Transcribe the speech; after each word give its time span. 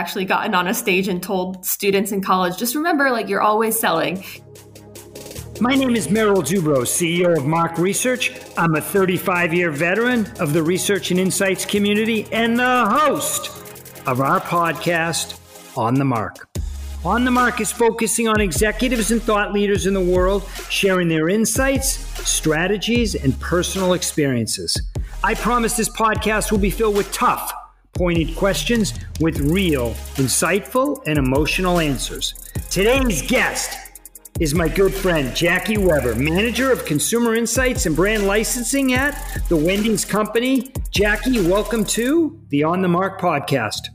actually 0.00 0.24
gotten 0.24 0.54
on 0.54 0.66
a 0.66 0.72
stage 0.72 1.08
and 1.08 1.22
told 1.22 1.62
students 1.66 2.10
in 2.10 2.22
college, 2.22 2.56
just 2.56 2.74
remember, 2.74 3.10
like, 3.10 3.28
you're 3.28 3.42
always 3.42 3.78
selling. 3.78 4.24
My 5.60 5.74
name 5.74 5.94
is 5.94 6.08
Merrill 6.08 6.40
Dubrow, 6.40 6.84
CEO 6.86 7.36
of 7.36 7.44
Mark 7.44 7.76
Research. 7.76 8.32
I'm 8.56 8.76
a 8.76 8.80
35 8.80 9.52
year 9.52 9.70
veteran 9.70 10.26
of 10.40 10.54
the 10.54 10.62
research 10.62 11.10
and 11.10 11.20
insights 11.20 11.66
community 11.66 12.26
and 12.32 12.58
the 12.58 12.86
host 12.86 13.48
of 14.06 14.22
our 14.22 14.40
podcast, 14.40 15.38
On 15.76 15.92
the 15.92 16.04
Mark. 16.06 16.48
On 17.04 17.26
the 17.26 17.30
Mark 17.30 17.60
is 17.60 17.70
focusing 17.70 18.26
on 18.26 18.40
executives 18.40 19.10
and 19.10 19.22
thought 19.22 19.52
leaders 19.52 19.84
in 19.84 19.92
the 19.92 20.00
world, 20.00 20.48
sharing 20.70 21.08
their 21.08 21.28
insights, 21.28 21.98
strategies, 22.26 23.14
and 23.14 23.38
personal 23.38 23.92
experiences. 23.92 24.80
I 25.22 25.34
promise 25.34 25.76
this 25.76 25.90
podcast 25.90 26.50
will 26.50 26.58
be 26.58 26.70
filled 26.70 26.96
with 26.96 27.12
tough, 27.12 27.52
pointed 28.00 28.34
questions 28.34 28.94
with 29.20 29.38
real, 29.40 29.90
insightful, 30.16 31.06
and 31.06 31.18
emotional 31.18 31.78
answers. 31.78 32.32
Today's 32.70 33.20
guest 33.20 33.76
is 34.40 34.54
my 34.54 34.68
good 34.68 34.94
friend 34.94 35.36
Jackie 35.36 35.76
Weber, 35.76 36.14
manager 36.14 36.72
of 36.72 36.86
consumer 36.86 37.34
insights 37.34 37.84
and 37.84 37.94
brand 37.94 38.26
licensing 38.26 38.94
at 38.94 39.42
the 39.50 39.56
Wendy's 39.56 40.06
Company. 40.06 40.72
Jackie, 40.90 41.46
welcome 41.46 41.84
to 41.84 42.40
the 42.48 42.64
On 42.64 42.80
the 42.80 42.88
Mark 42.88 43.20
podcast. 43.20 43.88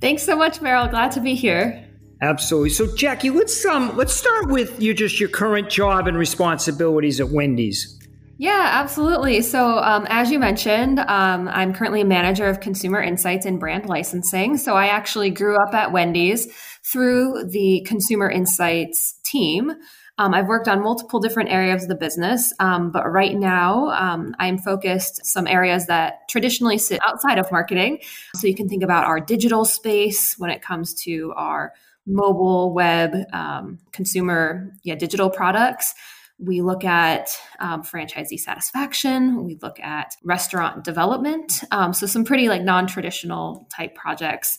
Thanks 0.00 0.24
so 0.24 0.34
much, 0.34 0.60
Merrill. 0.60 0.88
Glad 0.88 1.12
to 1.12 1.20
be 1.20 1.36
here. 1.36 1.88
Absolutely. 2.22 2.70
So, 2.70 2.96
Jackie, 2.96 3.30
let's 3.30 3.64
um 3.64 3.96
let's 3.96 4.12
start 4.12 4.48
with 4.48 4.82
you 4.82 4.92
just 4.92 5.20
your 5.20 5.28
current 5.28 5.70
job 5.70 6.08
and 6.08 6.18
responsibilities 6.18 7.20
at 7.20 7.28
Wendy's. 7.28 7.95
Yeah, 8.38 8.68
absolutely. 8.72 9.40
So, 9.40 9.78
um, 9.78 10.06
as 10.10 10.30
you 10.30 10.38
mentioned, 10.38 10.98
um, 11.00 11.48
I'm 11.48 11.72
currently 11.72 12.02
a 12.02 12.04
manager 12.04 12.46
of 12.46 12.60
consumer 12.60 13.00
insights 13.00 13.46
and 13.46 13.58
brand 13.58 13.86
licensing. 13.86 14.58
So, 14.58 14.76
I 14.76 14.88
actually 14.88 15.30
grew 15.30 15.56
up 15.56 15.72
at 15.72 15.90
Wendy's 15.90 16.46
through 16.84 17.48
the 17.48 17.82
consumer 17.86 18.28
insights 18.30 19.18
team. 19.24 19.72
Um, 20.18 20.34
I've 20.34 20.48
worked 20.48 20.68
on 20.68 20.82
multiple 20.82 21.18
different 21.18 21.50
areas 21.50 21.82
of 21.82 21.88
the 21.88 21.94
business, 21.94 22.52
um, 22.58 22.90
but 22.90 23.10
right 23.10 23.34
now 23.34 23.88
um, 23.90 24.34
I'm 24.38 24.56
focused 24.58 25.26
some 25.26 25.46
areas 25.46 25.86
that 25.86 26.26
traditionally 26.28 26.78
sit 26.78 27.00
outside 27.06 27.38
of 27.38 27.50
marketing. 27.52 27.98
So 28.34 28.46
you 28.46 28.54
can 28.54 28.66
think 28.68 28.82
about 28.82 29.04
our 29.04 29.20
digital 29.20 29.66
space 29.66 30.38
when 30.38 30.48
it 30.48 30.62
comes 30.62 30.94
to 31.04 31.34
our 31.36 31.74
mobile, 32.06 32.72
web, 32.72 33.14
um, 33.32 33.78
consumer, 33.92 34.72
yeah, 34.84 34.94
digital 34.94 35.28
products. 35.28 35.94
We 36.38 36.60
look 36.60 36.84
at 36.84 37.30
um, 37.60 37.82
franchisee 37.82 38.38
satisfaction. 38.38 39.44
We 39.44 39.58
look 39.62 39.80
at 39.80 40.16
restaurant 40.22 40.84
development. 40.84 41.64
Um, 41.70 41.92
so 41.92 42.06
some 42.06 42.24
pretty 42.24 42.48
like 42.48 42.62
non-traditional 42.62 43.68
type 43.74 43.94
projects. 43.94 44.58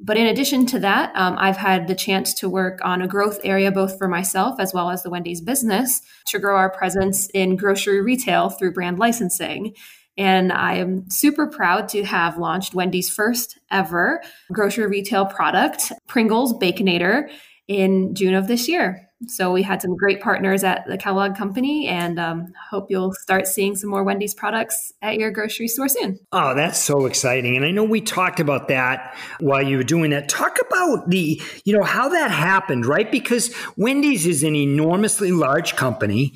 But 0.00 0.16
in 0.16 0.26
addition 0.26 0.64
to 0.66 0.78
that, 0.78 1.10
um, 1.16 1.34
I've 1.38 1.56
had 1.56 1.88
the 1.88 1.94
chance 1.94 2.32
to 2.34 2.48
work 2.48 2.78
on 2.84 3.02
a 3.02 3.08
growth 3.08 3.40
area 3.42 3.72
both 3.72 3.98
for 3.98 4.06
myself 4.06 4.60
as 4.60 4.72
well 4.72 4.90
as 4.90 5.02
the 5.02 5.10
Wendy's 5.10 5.40
business 5.40 6.00
to 6.28 6.38
grow 6.38 6.56
our 6.56 6.70
presence 6.70 7.28
in 7.34 7.56
grocery 7.56 8.00
retail 8.00 8.48
through 8.48 8.72
brand 8.72 8.98
licensing. 8.98 9.74
And 10.16 10.52
I 10.52 10.74
am 10.74 11.10
super 11.10 11.46
proud 11.46 11.88
to 11.90 12.04
have 12.04 12.38
launched 12.38 12.74
Wendy's 12.74 13.10
first 13.10 13.58
ever 13.70 14.22
grocery 14.52 14.86
retail 14.86 15.26
product, 15.26 15.92
Pringles 16.06 16.54
Baconator, 16.54 17.30
in 17.66 18.14
June 18.14 18.34
of 18.34 18.46
this 18.48 18.68
year. 18.68 19.07
So 19.26 19.52
we 19.52 19.62
had 19.62 19.82
some 19.82 19.96
great 19.96 20.20
partners 20.20 20.62
at 20.62 20.86
the 20.86 20.96
Kellogg 20.96 21.36
Company, 21.36 21.88
and 21.88 22.20
um, 22.20 22.52
hope 22.70 22.86
you'll 22.88 23.12
start 23.14 23.48
seeing 23.48 23.74
some 23.74 23.90
more 23.90 24.04
Wendy's 24.04 24.32
products 24.32 24.92
at 25.02 25.18
your 25.18 25.32
grocery 25.32 25.66
store 25.66 25.88
soon. 25.88 26.20
Oh, 26.30 26.54
that's 26.54 26.78
so 26.78 27.06
exciting! 27.06 27.56
And 27.56 27.64
I 27.64 27.72
know 27.72 27.82
we 27.82 28.00
talked 28.00 28.38
about 28.38 28.68
that 28.68 29.16
while 29.40 29.62
you 29.62 29.76
were 29.76 29.82
doing 29.82 30.10
that. 30.10 30.28
Talk 30.28 30.58
about 30.60 31.10
the, 31.10 31.42
you 31.64 31.76
know, 31.76 31.82
how 31.82 32.08
that 32.10 32.30
happened, 32.30 32.86
right? 32.86 33.10
Because 33.10 33.52
Wendy's 33.76 34.24
is 34.24 34.44
an 34.44 34.54
enormously 34.54 35.32
large 35.32 35.74
company. 35.74 36.34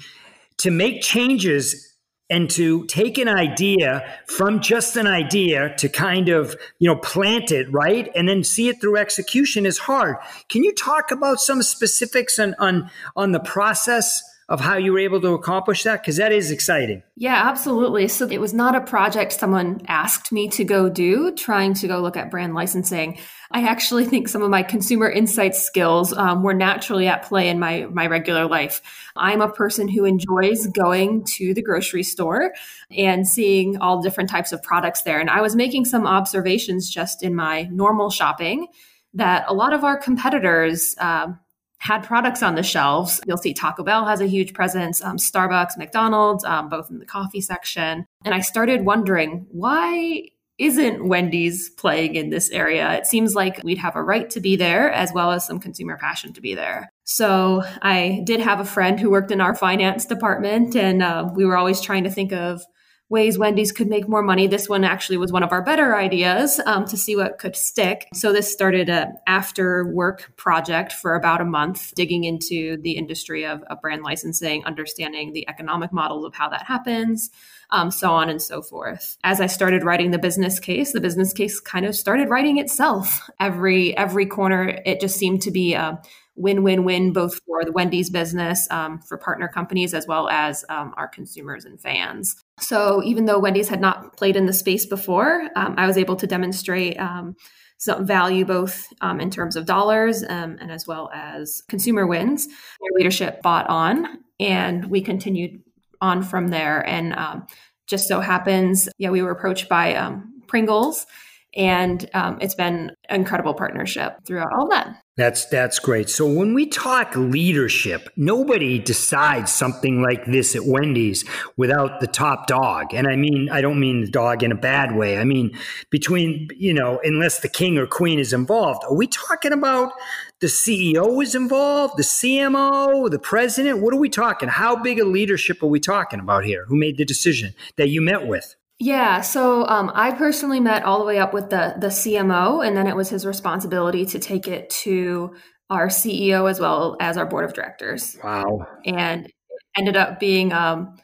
To 0.59 0.71
make 0.71 1.03
changes 1.03 1.92
and 2.33 2.49
to 2.51 2.87
take 2.87 3.19
an 3.19 3.29
idea 3.29 4.03
from 4.27 4.61
just 4.61 4.97
an 4.97 5.07
idea 5.07 5.75
to 5.77 5.89
kind 5.89 6.31
of 6.31 6.57
you 6.79 6.89
know 6.89 6.97
plant 6.97 7.53
it 7.53 7.71
right? 7.71 8.11
And 8.17 8.29
then 8.29 8.43
see 8.43 8.69
it 8.69 8.81
through 8.81 8.97
execution 8.97 9.67
is 9.67 9.79
hard. 9.79 10.17
Can 10.49 10.65
you 10.65 10.75
talk 10.75 11.11
about 11.11 11.41
some 11.41 11.63
specifics 11.63 12.39
on 12.39 12.55
on 12.59 12.91
on 13.15 13.33
the 13.33 13.41
process 13.41 14.23
of 14.49 14.61
how 14.61 14.77
you 14.77 14.93
were 14.93 14.99
able 14.99 15.21
to 15.21 15.29
accomplish 15.29 15.83
that? 15.85 16.03
Because 16.03 16.17
that 16.17 16.33
is 16.33 16.51
exciting. 16.51 17.03
Yeah, 17.17 17.49
absolutely. 17.49 18.09
So 18.09 18.29
it 18.29 18.41
was 18.41 18.53
not 18.53 18.75
a 18.75 18.81
project 18.81 19.33
someone 19.33 19.83
asked 19.87 20.33
me 20.33 20.49
to 20.49 20.65
go 20.65 20.89
do, 20.89 21.33
trying 21.35 21.75
to 21.75 21.89
go 21.89 22.01
look 22.01 22.17
at 22.17 22.31
brand 22.31 22.55
licensing. 22.55 23.19
I 23.51 23.67
actually 23.69 24.05
think 24.07 24.29
some 24.29 24.43
of 24.43 24.51
my 24.51 24.63
consumer 24.63 25.11
insight 25.11 25.55
skills 25.55 26.13
um, 26.13 26.43
were 26.43 26.55
naturally 26.55 27.07
at 27.07 27.23
play 27.23 27.49
in 27.49 27.59
my 27.59 27.87
my 27.91 28.07
regular 28.07 28.47
life. 28.47 28.81
I'm 29.17 29.41
a 29.41 29.53
person 29.53 29.89
who 29.89 30.05
enjoys 30.05 30.67
going 30.69 31.25
to 31.37 31.55
the 31.55 31.63
grocery 31.63 32.03
store 32.03 32.53
and 32.91 33.29
seeing 33.29 33.77
all 33.79 34.03
different 34.03 34.31
types 34.31 34.53
of 34.53 34.63
products 34.63 35.03
there. 35.03 35.21
And 35.21 35.31
I 35.31 35.41
was 35.41 35.55
making 35.55 35.85
some 35.85 36.07
observations 36.07 36.91
just 36.91 37.23
in 37.23 37.35
my 37.35 37.65
normal 37.65 38.11
shopping 38.11 38.69
that 39.15 39.45
a 39.47 39.55
lot 39.55 39.73
of 39.73 39.85
our 39.85 39.97
competitors 39.97 40.97
um, 40.99 41.39
had 41.83 42.05
products 42.05 42.45
on 42.45 42.55
the 42.55 42.63
shelves. 42.63 43.21
You'll 43.27 43.37
see 43.37 43.53
Taco 43.53 43.83
Bell 43.83 44.05
has 44.05 44.21
a 44.21 44.27
huge 44.27 44.55
presence, 44.55 45.03
um, 45.03 45.17
Starbucks, 45.17 45.77
McDonald's, 45.77 46.45
um, 46.45 46.69
both 46.69 46.89
in 46.91 47.01
the 47.01 47.05
coffee 47.05 47.41
section. 47.41 48.07
And 48.25 48.33
I 48.33 48.41
started 48.41 48.85
wondering 48.85 49.47
why 49.51 50.29
isn't 50.59 51.09
Wendy's 51.09 51.71
playing 51.71 52.15
in 52.15 52.31
this 52.31 52.51
area? 52.51 52.93
It 52.93 53.07
seems 53.07 53.35
like 53.35 53.61
we'd 53.65 53.79
have 53.79 53.97
a 53.97 54.03
right 54.03 54.31
to 54.31 54.39
be 54.39 54.55
there 54.55 54.93
as 54.93 55.13
well 55.13 55.33
as 55.33 55.45
some 55.45 55.59
consumer 55.59 55.97
passion 55.97 56.33
to 56.35 56.41
be 56.41 56.55
there. 56.55 56.93
So 57.03 57.65
I 57.83 58.23
did 58.27 58.39
have 58.39 58.61
a 58.61 58.65
friend 58.65 59.01
who 59.01 59.11
worked 59.11 59.33
in 59.33 59.41
our 59.41 59.57
finance 59.57 60.05
department, 60.05 60.77
and 60.77 61.03
uh, 61.03 61.29
we 61.35 61.45
were 61.45 61.57
always 61.57 61.81
trying 61.81 62.05
to 62.05 62.11
think 62.11 62.33
of 62.33 62.63
ways 63.13 63.39
Wendy's 63.39 63.73
could 63.73 63.89
make 63.89 64.09
more 64.09 64.23
money. 64.23 64.47
This 64.47 64.71
one 64.71 64.85
actually 64.85 65.19
was 65.19 65.31
one 65.31 65.43
of 65.43 65.53
our 65.53 65.63
better 65.63 65.95
ideas 65.95 66.59
um, 66.65 66.87
to 66.87 66.97
see 66.97 67.15
what 67.15 67.39
could 67.39 67.55
stick. 67.55 68.09
So 68.15 68.33
this 68.33 68.51
started 68.51 68.89
a 68.89 69.13
after 69.27 69.87
work 69.87 70.33
project 70.37 70.93
for 70.93 71.15
about 71.15 71.43
a 71.43 71.45
month, 71.45 71.95
digging 71.95 72.25
into 72.25 72.79
the 72.79 72.93
industry 72.93 73.45
of, 73.45 73.63
of 73.65 73.83
brand 73.83 74.03
licensing, 74.03 74.65
understanding 74.65 75.35
the 75.35 75.47
economic 75.47 75.93
models 75.93 76.25
of 76.25 76.35
how 76.35 76.49
that 76.49 76.65
happens. 76.65 77.31
Um, 77.69 77.91
so 77.91 78.11
on 78.11 78.29
and 78.29 78.41
so 78.41 78.63
forth. 78.63 79.17
As 79.25 79.41
I 79.41 79.47
started 79.47 79.85
writing 79.85 80.11
the 80.11 80.19
business 80.19 80.59
case, 80.59 80.93
the 80.93 81.01
business 81.01 81.33
case 81.33 81.61
kind 81.61 81.87
of 81.87 81.95
started 81.95 82.29
writing 82.29 82.59
itself. 82.59 83.31
Every 83.41 83.97
every 83.97 84.27
corner, 84.27 84.81
it 84.85 85.01
just 85.01 85.17
seemed 85.17 85.43
to 85.43 85.51
be 85.51 85.75
a 85.75 86.01
win-win-win 86.35 87.13
both 87.13 87.41
for 87.47 87.65
the 87.65 87.73
Wendy's 87.73 88.11
business, 88.11 88.67
um, 88.71 89.01
for 89.01 89.19
partner 89.19 89.49
companies, 89.49 89.93
as 89.93 90.07
well 90.07 90.29
as 90.29 90.65
um, 90.69 90.95
our 90.97 91.09
consumers 91.09 91.65
and 91.65 91.81
fans. 91.81 92.42
So 92.63 93.03
even 93.03 93.27
though 93.27 93.39
Wendy's 93.39 93.69
had 93.69 93.81
not 93.81 94.17
played 94.17 94.37
in 94.37 94.47
the 94.47 94.53
space 94.53 94.87
before, 94.87 95.49
um, 95.57 95.75
I 95.77 95.87
was 95.87 95.99
able 95.99 96.17
to 96.17 96.27
demonstrate 96.27 96.99
um, 96.99 97.37
some 97.79 98.07
value 98.07 98.45
both 98.45 98.87
um, 99.01 99.21
in 99.21 99.31
terms 99.31 99.57
of 99.57 99.67
dollars 99.67 100.23
um, 100.23 100.57
and 100.61 100.71
as 100.71 100.87
well 100.87 101.11
as 101.13 101.63
consumer 101.69 102.07
wins. 102.07 102.47
Their 102.47 102.97
leadership 102.97 103.43
bought 103.43 103.69
on, 103.69 104.21
and 104.39 104.87
we 104.87 105.01
continued 105.01 105.63
on 106.01 106.23
from 106.23 106.49
there. 106.49 106.87
And 106.87 107.13
um, 107.15 107.47
just 107.87 108.07
so 108.07 108.21
happens, 108.21 108.89
yeah, 108.99 109.11
we 109.11 109.23
were 109.23 109.33
approached 109.33 109.69
by 109.69 109.95
um, 109.97 110.41
Pringles 110.47 111.07
and 111.55 112.09
um, 112.15 112.39
it's 112.41 112.55
been 112.55 112.93
incredible 113.11 113.55
partnership 113.55 114.19
throughout 114.25 114.53
all 114.53 114.69
that. 114.71 114.97
That's 115.15 115.45
that's 115.47 115.79
great. 115.79 116.09
So 116.09 116.27
when 116.27 116.55
we 116.55 116.65
talk 116.65 117.15
leadership, 117.15 118.09
nobody 118.17 118.79
decides 118.79 119.53
something 119.53 120.01
like 120.01 120.25
this 120.25 120.57
at 120.57 120.65
Wendy's 120.65 121.27
without 121.59 122.01
the 122.01 122.07
top 122.07 122.47
dog. 122.47 122.95
And 122.95 123.07
I 123.07 123.17
mean, 123.17 123.51
I 123.53 123.61
don't 123.61 123.79
mean 123.79 124.01
the 124.01 124.11
dog 124.11 124.43
in 124.43 124.53
a 124.53 124.57
bad 124.57 124.97
way. 124.97 125.19
I 125.19 125.25
mean 125.25 125.51
between 125.91 126.49
you 126.57 126.73
know, 126.73 126.99
unless 127.05 127.41
the 127.41 127.49
king 127.49 127.77
or 127.77 127.87
queen 127.87 128.19
is 128.19 128.33
involved. 128.33 128.85
Are 128.85 128.95
we 128.95 129.07
talking 129.07 129.53
about 129.53 129.93
the 130.41 130.47
CEO 130.47 131.23
is 131.23 131.35
involved, 131.35 131.99
the 131.99 132.03
CMO, 132.03 133.11
the 133.11 133.19
president? 133.19 133.83
What 133.83 133.93
are 133.93 134.01
we 134.01 134.09
talking? 134.09 134.49
How 134.49 134.77
big 134.77 134.99
a 134.99 135.05
leadership 135.05 135.63
are 135.63 135.67
we 135.67 135.79
talking 135.79 136.21
about 136.21 136.47
here? 136.47 136.65
Who 136.69 136.77
made 136.77 136.97
the 136.97 137.05
decision 137.05 137.55
that 137.77 137.91
you 137.91 138.01
met 138.01 138.27
with? 138.27 138.57
Yeah, 138.83 139.21
so 139.21 139.65
um, 139.69 139.93
I 139.95 140.11
personally 140.11 140.59
met 140.59 140.83
all 140.83 140.99
the 140.99 141.05
way 141.05 141.21
up 141.21 141.33
with 141.33 141.51
the 141.51 141.77
the 141.79 141.87
CMO, 141.87 142.67
and 142.67 142.77
then 142.77 142.89
it 142.89 142.97
was 142.97 143.09
his 143.09 143.25
responsibility 143.25 144.05
to 144.07 144.19
take 144.19 144.49
it 144.49 144.71
to 144.71 145.37
our 145.71 145.87
CEO 145.87 146.51
as 146.51 146.59
well 146.59 146.97
as 146.99 147.17
our 147.17 147.25
board 147.25 147.45
of 147.45 147.55
directors. 147.55 148.19
Wow! 148.25 148.67
And 148.85 149.31
ended 149.79 149.97
up 149.97 150.19
being 150.19 150.53
um, 150.53 150.97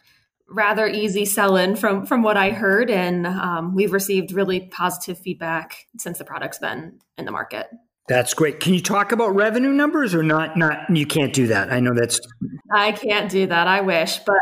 rather 0.50 0.88
easy 0.88 1.24
sell-in 1.24 1.76
from 1.76 2.04
from 2.04 2.24
what 2.24 2.36
I 2.36 2.50
heard, 2.50 2.90
and 2.90 3.28
um, 3.28 3.76
we've 3.76 3.92
received 3.92 4.32
really 4.32 4.66
positive 4.72 5.16
feedback 5.16 5.76
since 6.00 6.18
the 6.18 6.24
product's 6.24 6.58
been 6.58 6.98
in 7.16 7.26
the 7.26 7.32
market. 7.32 7.68
That's 8.08 8.34
great. 8.34 8.58
Can 8.58 8.74
you 8.74 8.80
talk 8.80 9.12
about 9.12 9.36
revenue 9.36 9.72
numbers 9.72 10.16
or 10.16 10.24
not? 10.24 10.56
Not 10.56 10.90
you 10.90 11.06
can't 11.06 11.32
do 11.32 11.46
that. 11.46 11.72
I 11.72 11.78
know 11.78 11.94
that's. 11.94 12.18
I 12.74 12.90
can't 12.90 13.30
do 13.30 13.46
that. 13.46 13.68
I 13.68 13.82
wish, 13.82 14.18
but 14.26 14.34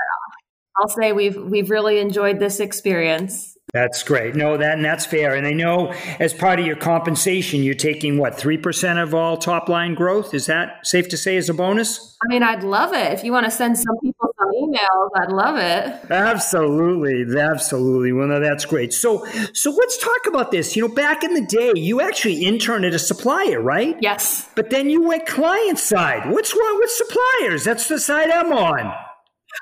I'll 0.78 0.88
say 0.88 1.12
we've 1.12 1.36
we've 1.36 1.70
really 1.70 1.98
enjoyed 1.98 2.38
this 2.38 2.60
experience. 2.60 3.56
That's 3.72 4.04
great. 4.04 4.36
No, 4.36 4.56
that 4.56 4.76
and 4.76 4.84
that's 4.84 5.04
fair. 5.04 5.34
And 5.34 5.46
I 5.46 5.52
know 5.52 5.92
as 6.20 6.32
part 6.32 6.60
of 6.60 6.66
your 6.66 6.76
compensation, 6.76 7.62
you're 7.62 7.74
taking 7.74 8.16
what 8.16 8.38
three 8.38 8.56
percent 8.56 8.98
of 8.98 9.14
all 9.14 9.36
top 9.36 9.68
line 9.68 9.94
growth. 9.94 10.34
Is 10.34 10.46
that 10.46 10.86
safe 10.86 11.08
to 11.10 11.16
say 11.16 11.36
as 11.36 11.48
a 11.48 11.54
bonus? 11.54 12.16
I 12.24 12.28
mean, 12.28 12.42
I'd 12.42 12.62
love 12.62 12.94
it. 12.94 13.12
If 13.12 13.24
you 13.24 13.32
want 13.32 13.44
to 13.44 13.50
send 13.50 13.76
some 13.76 13.98
people 14.02 14.28
some 14.38 14.50
emails, 14.52 15.10
I'd 15.16 15.32
love 15.32 15.56
it. 15.58 16.10
Absolutely, 16.10 17.38
absolutely. 17.38 18.12
Well, 18.12 18.28
no, 18.28 18.40
that's 18.40 18.64
great. 18.64 18.92
So, 18.92 19.26
so 19.52 19.70
let's 19.70 19.98
talk 19.98 20.26
about 20.26 20.50
this. 20.50 20.76
You 20.76 20.88
know, 20.88 20.94
back 20.94 21.24
in 21.24 21.34
the 21.34 21.44
day, 21.44 21.72
you 21.74 22.00
actually 22.00 22.44
interned 22.44 22.84
at 22.84 22.94
a 22.94 22.98
supplier, 22.98 23.60
right? 23.60 23.96
Yes. 24.00 24.48
But 24.54 24.70
then 24.70 24.88
you 24.88 25.02
went 25.02 25.26
client 25.26 25.78
side. 25.78 26.30
What's 26.30 26.54
wrong 26.54 26.78
with 26.78 26.90
suppliers? 26.90 27.64
That's 27.64 27.88
the 27.88 27.98
side 27.98 28.30
I'm 28.30 28.52
on. 28.52 29.05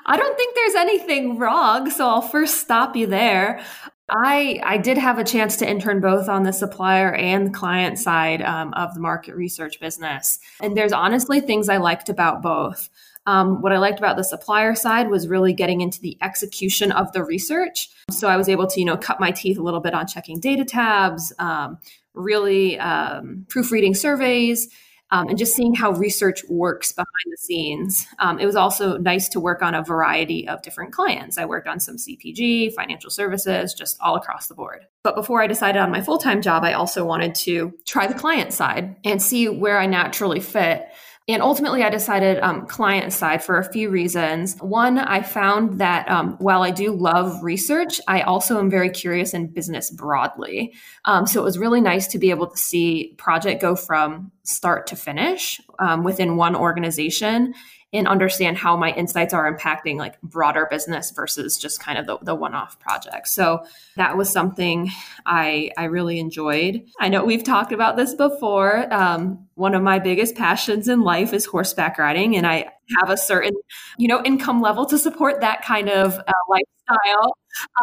I 0.05 0.17
don't 0.17 0.37
think 0.37 0.55
there's 0.55 0.75
anything 0.75 1.37
wrong, 1.37 1.89
so 1.89 2.07
I'll 2.07 2.21
first 2.21 2.61
stop 2.61 2.95
you 2.95 3.07
there. 3.07 3.63
I 4.09 4.59
I 4.63 4.77
did 4.77 4.97
have 4.97 5.17
a 5.17 5.23
chance 5.23 5.57
to 5.57 5.69
intern 5.69 5.99
both 5.99 6.29
on 6.29 6.43
the 6.43 6.53
supplier 6.53 7.13
and 7.13 7.53
client 7.53 7.97
side 7.97 8.41
um, 8.41 8.73
of 8.73 8.93
the 8.93 8.99
market 8.99 9.35
research 9.35 9.79
business, 9.79 10.39
and 10.61 10.77
there's 10.77 10.93
honestly 10.93 11.41
things 11.41 11.69
I 11.69 11.77
liked 11.77 12.09
about 12.09 12.41
both. 12.41 12.89
Um, 13.27 13.61
what 13.61 13.71
I 13.71 13.79
liked 13.79 13.97
about 13.97 14.17
the 14.17 14.23
supplier 14.23 14.75
side 14.75 15.09
was 15.09 15.27
really 15.27 15.53
getting 15.53 15.81
into 15.81 15.99
the 15.99 16.17
execution 16.21 16.91
of 16.91 17.11
the 17.11 17.23
research. 17.23 17.89
So 18.11 18.27
I 18.27 18.37
was 18.37 18.47
able 18.47 18.67
to, 18.67 18.79
you 18.79 18.85
know, 18.85 18.97
cut 18.97 19.19
my 19.19 19.31
teeth 19.31 19.57
a 19.57 19.63
little 19.63 19.79
bit 19.79 19.95
on 19.95 20.05
checking 20.05 20.39
data 20.39 20.63
tabs, 20.63 21.33
um, 21.39 21.79
really 22.13 22.77
um, 22.77 23.47
proofreading 23.49 23.95
surveys, 23.95 24.69
um, 25.11 25.29
and 25.29 25.37
just 25.37 25.55
seeing 25.55 25.75
how 25.75 25.91
research 25.91 26.43
works 26.49 26.91
behind 26.91 27.07
the 27.25 27.37
scenes. 27.37 28.07
Um, 28.19 28.39
it 28.39 28.45
was 28.45 28.55
also 28.55 28.97
nice 28.97 29.29
to 29.29 29.39
work 29.39 29.61
on 29.61 29.75
a 29.75 29.83
variety 29.83 30.47
of 30.47 30.61
different 30.61 30.93
clients. 30.93 31.37
I 31.37 31.45
worked 31.45 31.67
on 31.67 31.79
some 31.79 31.97
CPG, 31.97 32.73
financial 32.73 33.09
services, 33.09 33.73
just 33.73 33.97
all 34.01 34.15
across 34.15 34.47
the 34.47 34.55
board. 34.55 34.85
But 35.03 35.15
before 35.15 35.41
I 35.41 35.47
decided 35.47 35.79
on 35.79 35.91
my 35.91 36.01
full 36.01 36.17
time 36.17 36.41
job, 36.41 36.63
I 36.63 36.73
also 36.73 37.05
wanted 37.05 37.35
to 37.35 37.73
try 37.85 38.07
the 38.07 38.13
client 38.13 38.53
side 38.53 38.95
and 39.03 39.21
see 39.21 39.47
where 39.47 39.79
I 39.79 39.85
naturally 39.85 40.39
fit. 40.39 40.87
And 41.27 41.41
ultimately, 41.41 41.81
I 41.81 41.89
decided 41.89 42.37
um, 42.39 42.67
client 42.67 43.11
side 43.11 43.43
for 43.43 43.57
a 43.57 43.71
few 43.71 43.89
reasons. 43.89 44.57
One, 44.59 44.99
I 44.99 45.23
found 45.23 45.79
that 45.79 46.07
um, 46.07 46.35
while 46.37 46.61
I 46.61 46.69
do 46.69 46.95
love 46.95 47.41
research, 47.41 47.99
I 48.07 48.21
also 48.21 48.59
am 48.59 48.69
very 48.69 48.91
curious 48.91 49.33
in 49.33 49.47
business 49.47 49.89
broadly. 49.89 50.75
Um, 51.03 51.25
so 51.25 51.41
it 51.41 51.43
was 51.43 51.57
really 51.57 51.81
nice 51.81 52.05
to 52.07 52.19
be 52.19 52.29
able 52.29 52.45
to 52.47 52.57
see 52.57 53.15
project 53.17 53.59
go 53.59 53.75
from 53.75 54.31
start 54.43 54.85
to 54.87 54.95
finish 54.95 55.59
um, 55.79 56.03
within 56.03 56.37
one 56.37 56.55
organization 56.55 57.55
and 57.95 58.07
understand 58.07 58.57
how 58.57 58.75
my 58.75 58.91
insights 58.93 59.33
are 59.33 59.51
impacting 59.51 59.97
like 59.97 60.19
broader 60.21 60.67
business 60.69 61.11
versus 61.11 61.57
just 61.57 61.79
kind 61.79 61.97
of 61.97 62.05
the, 62.05 62.17
the 62.21 62.35
one-off 62.35 62.79
project 62.79 63.27
so 63.27 63.63
that 63.95 64.17
was 64.17 64.29
something 64.29 64.89
i 65.25 65.71
i 65.77 65.85
really 65.85 66.19
enjoyed. 66.19 66.83
I 66.99 67.09
know 67.09 67.23
we've 67.23 67.43
talked 67.43 67.71
about 67.71 67.95
this 67.95 68.13
before. 68.13 68.93
Um, 68.93 69.47
one 69.55 69.73
of 69.73 69.81
my 69.81 69.99
biggest 69.99 70.35
passions 70.35 70.87
in 70.87 71.01
life 71.01 71.33
is 71.33 71.45
horseback 71.45 71.97
riding 71.97 72.35
and 72.35 72.45
i 72.45 72.65
have 72.99 73.09
a 73.09 73.17
certain 73.17 73.53
you 73.97 74.07
know 74.07 74.21
income 74.23 74.61
level 74.61 74.85
to 74.85 74.97
support 74.97 75.41
that 75.41 75.63
kind 75.63 75.89
of 75.89 76.17
uh, 76.19 76.31
lifestyle. 76.49 77.37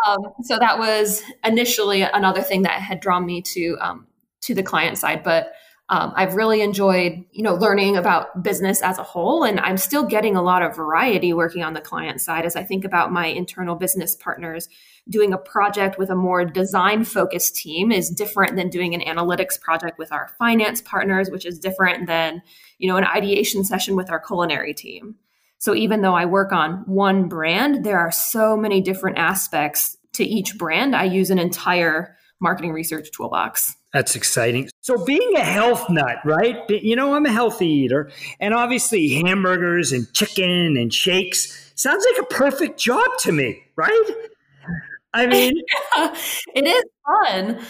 Um, 0.07 0.19
so 0.43 0.59
that 0.59 0.79
was 0.79 1.23
initially 1.45 2.03
another 2.03 2.43
thing 2.43 2.63
that 2.63 2.81
had 2.81 3.01
drawn 3.01 3.25
me 3.27 3.43
to 3.43 3.77
um, 3.81 4.07
to 4.43 4.55
the 4.55 4.63
client 4.63 4.99
side 4.99 5.23
but 5.23 5.53
um, 5.93 6.11
I've 6.17 6.37
really 6.37 6.63
enjoyed, 6.63 7.23
you 7.33 7.43
know, 7.43 7.53
learning 7.53 7.99
about 7.99 8.43
business 8.43 8.81
as 8.81 8.97
a 8.97 9.03
whole, 9.03 9.45
and 9.45 9.61
I'm 9.61 9.77
still 9.77 10.05
getting 10.05 10.37
a 10.37 10.43
lot 10.43 10.63
of 10.63 10.75
variety 10.75 11.35
working 11.35 11.63
on 11.63 11.75
the 11.75 11.83
client 11.83 12.23
side 12.23 12.47
as 12.47 12.57
I 12.57 12.65
think 12.65 12.87
about 12.87 13.13
my 13.13 13.27
internal 13.27 13.77
business 13.77 14.17
partners. 14.17 14.71
Doing 15.11 15.35
a 15.35 15.39
project 15.39 15.99
with 15.99 16.09
a 16.09 16.15
more 16.15 16.47
design 16.47 17.05
focused 17.05 17.57
team 17.57 17.93
is 17.93 18.09
different 18.09 18.57
than 18.57 18.71
doing 18.71 18.95
an 18.95 19.03
analytics 19.03 19.61
project 19.61 19.99
with 19.99 20.13
our 20.13 20.31
finance 20.39 20.81
partners, 20.81 21.29
which 21.29 21.45
is 21.45 21.59
different 21.59 22.07
than, 22.07 22.41
you 22.79 22.89
know, 22.89 22.97
an 22.97 23.05
ideation 23.05 23.63
session 23.63 23.95
with 23.95 24.11
our 24.11 24.19
culinary 24.19 24.73
team. 24.73 25.17
So 25.59 25.75
even 25.75 26.01
though 26.01 26.15
I 26.15 26.25
work 26.25 26.53
on 26.53 26.85
one 26.87 27.29
brand, 27.29 27.85
there 27.85 27.99
are 27.99 28.11
so 28.11 28.57
many 28.57 28.81
different 28.81 29.19
aspects 29.19 29.99
to 30.15 30.25
each 30.25 30.57
brand. 30.57 30.97
I 30.97 31.05
use 31.05 31.29
an 31.29 31.39
entire 31.39 32.17
marketing 32.41 32.73
research 32.73 33.11
toolbox. 33.13 33.77
That's 33.93 34.17
exciting. 34.17 34.71
So, 34.81 35.05
being 35.05 35.37
a 35.37 35.45
health 35.45 35.91
nut, 35.91 36.17
right? 36.25 36.57
You 36.71 36.97
know, 36.97 37.15
I'm 37.15 37.27
a 37.27 37.33
healthy 37.33 37.69
eater, 37.69 38.11
and 38.41 38.55
obviously, 38.55 39.11
hamburgers 39.11 39.93
and 39.93 40.11
chicken 40.15 40.77
and 40.79 40.93
shakes 40.93 41.73
sounds 41.75 42.05
like 42.13 42.23
a 42.23 42.27
perfect 42.35 42.81
job 42.81 43.07
to 43.21 43.33
me, 43.33 43.63
right? 43.77 44.11
I 45.13 45.27
mean, 45.27 45.53
it 46.55 46.67
is 46.67 46.85
fun. 47.05 47.61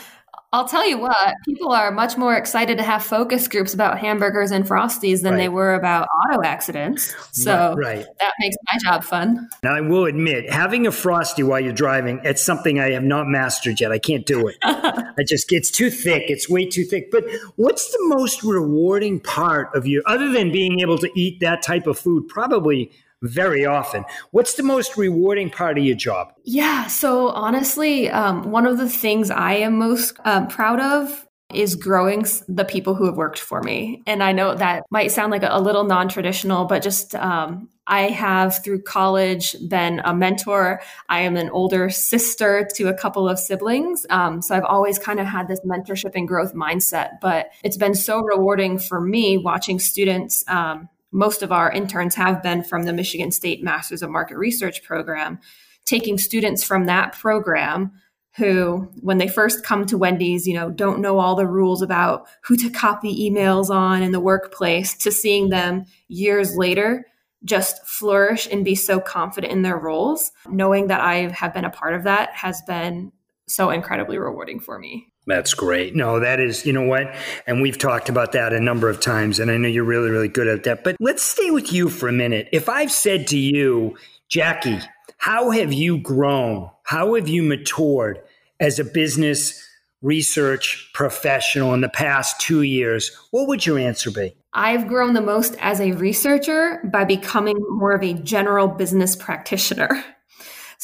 I'll 0.54 0.68
tell 0.68 0.86
you 0.86 0.98
what, 0.98 1.34
people 1.46 1.72
are 1.72 1.90
much 1.90 2.18
more 2.18 2.36
excited 2.36 2.76
to 2.76 2.84
have 2.84 3.02
focus 3.02 3.48
groups 3.48 3.72
about 3.72 3.98
hamburgers 3.98 4.50
and 4.50 4.66
frosties 4.66 5.22
than 5.22 5.32
right. 5.32 5.38
they 5.38 5.48
were 5.48 5.72
about 5.74 6.08
auto 6.26 6.42
accidents. 6.42 7.14
So 7.32 7.74
right. 7.78 8.04
that 8.20 8.32
makes 8.38 8.56
my 8.70 8.78
job 8.84 9.02
fun. 9.02 9.48
Now 9.62 9.74
I 9.74 9.80
will 9.80 10.04
admit, 10.04 10.52
having 10.52 10.86
a 10.86 10.92
frosty 10.92 11.42
while 11.42 11.60
you're 11.60 11.72
driving, 11.72 12.20
it's 12.22 12.42
something 12.42 12.78
I 12.78 12.90
have 12.90 13.02
not 13.02 13.28
mastered 13.28 13.80
yet. 13.80 13.92
I 13.92 13.98
can't 13.98 14.26
do 14.26 14.46
it. 14.46 14.56
I 14.62 15.24
just 15.26 15.50
it's 15.52 15.70
too 15.70 15.88
thick. 15.88 16.24
It's 16.28 16.50
way 16.50 16.66
too 16.66 16.84
thick. 16.84 17.10
But 17.10 17.24
what's 17.56 17.90
the 17.90 18.00
most 18.02 18.42
rewarding 18.42 19.20
part 19.20 19.74
of 19.74 19.86
you 19.86 20.02
other 20.04 20.30
than 20.30 20.52
being 20.52 20.80
able 20.80 20.98
to 20.98 21.10
eat 21.18 21.40
that 21.40 21.62
type 21.62 21.86
of 21.86 21.98
food? 21.98 22.28
Probably 22.28 22.90
very 23.22 23.64
often. 23.64 24.04
What's 24.32 24.54
the 24.54 24.62
most 24.62 24.96
rewarding 24.96 25.50
part 25.50 25.78
of 25.78 25.84
your 25.84 25.96
job? 25.96 26.34
Yeah. 26.44 26.86
So, 26.88 27.28
honestly, 27.28 28.10
um, 28.10 28.50
one 28.50 28.66
of 28.66 28.78
the 28.78 28.88
things 28.88 29.30
I 29.30 29.54
am 29.54 29.78
most 29.78 30.18
uh, 30.24 30.46
proud 30.46 30.80
of 30.80 31.26
is 31.54 31.74
growing 31.74 32.24
the 32.48 32.64
people 32.64 32.94
who 32.94 33.04
have 33.04 33.16
worked 33.16 33.38
for 33.38 33.62
me. 33.62 34.02
And 34.06 34.22
I 34.22 34.32
know 34.32 34.54
that 34.54 34.84
might 34.90 35.10
sound 35.10 35.30
like 35.30 35.42
a, 35.42 35.60
little 35.60 35.84
non 35.84 36.08
traditional, 36.08 36.64
but 36.64 36.82
just 36.82 37.14
um, 37.14 37.68
I 37.86 38.02
have 38.02 38.62
through 38.64 38.82
college 38.82 39.56
been 39.68 40.00
a 40.04 40.14
mentor. 40.14 40.80
I 41.08 41.20
am 41.20 41.36
an 41.36 41.50
older 41.50 41.90
sister 41.90 42.68
to 42.76 42.88
a 42.88 42.94
couple 42.94 43.28
of 43.28 43.38
siblings. 43.38 44.06
Um, 44.10 44.42
so 44.42 44.56
I've 44.56 44.64
always 44.64 44.98
kind 44.98 45.20
of 45.20 45.26
had 45.26 45.46
this 45.46 45.60
mentorship 45.60 46.12
and 46.14 46.26
growth 46.26 46.54
mindset. 46.54 47.20
But 47.20 47.50
it's 47.62 47.76
been 47.76 47.94
so 47.94 48.20
rewarding 48.22 48.78
for 48.78 49.00
me 49.00 49.36
watching 49.36 49.78
students 49.78 50.44
um, 50.48 50.88
most 51.12 51.42
of 51.42 51.52
our 51.52 51.70
interns 51.70 52.14
have 52.14 52.42
been 52.42 52.64
from 52.64 52.84
the 52.84 52.92
Michigan 52.92 53.30
State 53.30 53.62
Masters 53.62 54.02
of 54.02 54.10
Market 54.10 54.38
Research 54.38 54.82
program, 54.82 55.38
taking 55.84 56.18
students 56.18 56.64
from 56.64 56.86
that 56.86 57.12
program 57.12 57.92
who, 58.36 58.90
when 59.00 59.18
they 59.18 59.28
first 59.28 59.62
come 59.62 59.84
to 59.84 59.98
Wendy's, 59.98 60.46
you 60.46 60.54
know, 60.54 60.70
don't 60.70 61.00
know 61.00 61.18
all 61.18 61.34
the 61.34 61.46
rules 61.46 61.82
about 61.82 62.26
who 62.42 62.56
to 62.56 62.70
copy 62.70 63.30
emails 63.30 63.68
on 63.68 64.02
in 64.02 64.12
the 64.12 64.20
workplace, 64.20 64.96
to 64.96 65.12
seeing 65.12 65.50
them 65.50 65.84
years 66.08 66.56
later 66.56 67.04
just 67.44 67.84
flourish 67.86 68.48
and 68.50 68.64
be 68.64 68.74
so 68.74 69.00
confident 69.00 69.52
in 69.52 69.62
their 69.62 69.76
roles. 69.76 70.32
Knowing 70.48 70.86
that 70.86 71.00
I 71.00 71.28
have 71.28 71.52
been 71.52 71.64
a 71.64 71.70
part 71.70 71.94
of 71.94 72.04
that 72.04 72.32
has 72.34 72.62
been 72.62 73.12
so 73.48 73.70
incredibly 73.70 74.16
rewarding 74.16 74.60
for 74.60 74.78
me. 74.78 75.11
That's 75.26 75.54
great. 75.54 75.94
No, 75.94 76.18
that 76.18 76.40
is, 76.40 76.66
you 76.66 76.72
know 76.72 76.82
what? 76.82 77.14
And 77.46 77.62
we've 77.62 77.78
talked 77.78 78.08
about 78.08 78.32
that 78.32 78.52
a 78.52 78.60
number 78.60 78.88
of 78.88 79.00
times, 79.00 79.38
and 79.38 79.50
I 79.50 79.56
know 79.56 79.68
you're 79.68 79.84
really, 79.84 80.10
really 80.10 80.28
good 80.28 80.48
at 80.48 80.64
that. 80.64 80.82
But 80.82 80.96
let's 80.98 81.22
stay 81.22 81.50
with 81.50 81.72
you 81.72 81.88
for 81.88 82.08
a 82.08 82.12
minute. 82.12 82.48
If 82.52 82.68
I've 82.68 82.90
said 82.90 83.28
to 83.28 83.38
you, 83.38 83.96
Jackie, 84.28 84.80
how 85.18 85.50
have 85.50 85.72
you 85.72 85.98
grown? 85.98 86.68
How 86.82 87.14
have 87.14 87.28
you 87.28 87.44
matured 87.44 88.20
as 88.58 88.80
a 88.80 88.84
business 88.84 89.64
research 90.02 90.90
professional 90.92 91.72
in 91.74 91.80
the 91.80 91.88
past 91.88 92.40
two 92.40 92.62
years? 92.62 93.16
What 93.30 93.46
would 93.46 93.64
your 93.64 93.78
answer 93.78 94.10
be? 94.10 94.34
I've 94.52 94.88
grown 94.88 95.14
the 95.14 95.20
most 95.20 95.56
as 95.60 95.80
a 95.80 95.92
researcher 95.92 96.80
by 96.84 97.04
becoming 97.04 97.56
more 97.70 97.92
of 97.92 98.02
a 98.02 98.14
general 98.14 98.66
business 98.66 99.14
practitioner. 99.14 100.04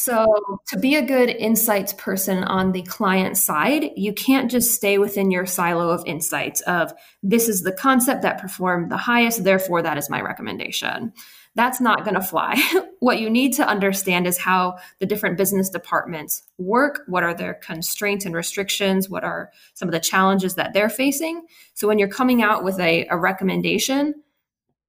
So, 0.00 0.60
to 0.68 0.78
be 0.78 0.94
a 0.94 1.04
good 1.04 1.28
insights 1.28 1.92
person 1.92 2.44
on 2.44 2.70
the 2.70 2.82
client 2.82 3.36
side, 3.36 3.90
you 3.96 4.12
can't 4.12 4.48
just 4.48 4.72
stay 4.72 4.96
within 4.96 5.32
your 5.32 5.44
silo 5.44 5.90
of 5.90 6.06
insights 6.06 6.60
of 6.60 6.92
this 7.20 7.48
is 7.48 7.62
the 7.62 7.72
concept 7.72 8.22
that 8.22 8.40
performed 8.40 8.92
the 8.92 8.96
highest, 8.96 9.42
therefore 9.42 9.82
that 9.82 9.98
is 9.98 10.08
my 10.08 10.20
recommendation. 10.20 11.12
That's 11.56 11.80
not 11.80 12.04
going 12.04 12.14
to 12.14 12.20
fly. 12.20 12.62
what 13.00 13.18
you 13.18 13.28
need 13.28 13.54
to 13.54 13.66
understand 13.66 14.28
is 14.28 14.38
how 14.38 14.76
the 15.00 15.06
different 15.06 15.36
business 15.36 15.68
departments 15.68 16.44
work, 16.58 17.00
what 17.08 17.24
are 17.24 17.34
their 17.34 17.54
constraints 17.54 18.24
and 18.24 18.36
restrictions, 18.36 19.10
what 19.10 19.24
are 19.24 19.50
some 19.74 19.88
of 19.88 19.92
the 19.92 19.98
challenges 19.98 20.54
that 20.54 20.74
they're 20.74 20.88
facing. 20.88 21.44
So 21.74 21.88
when 21.88 21.98
you're 21.98 22.06
coming 22.06 22.40
out 22.40 22.62
with 22.62 22.78
a, 22.78 23.08
a 23.10 23.16
recommendation, 23.16 24.14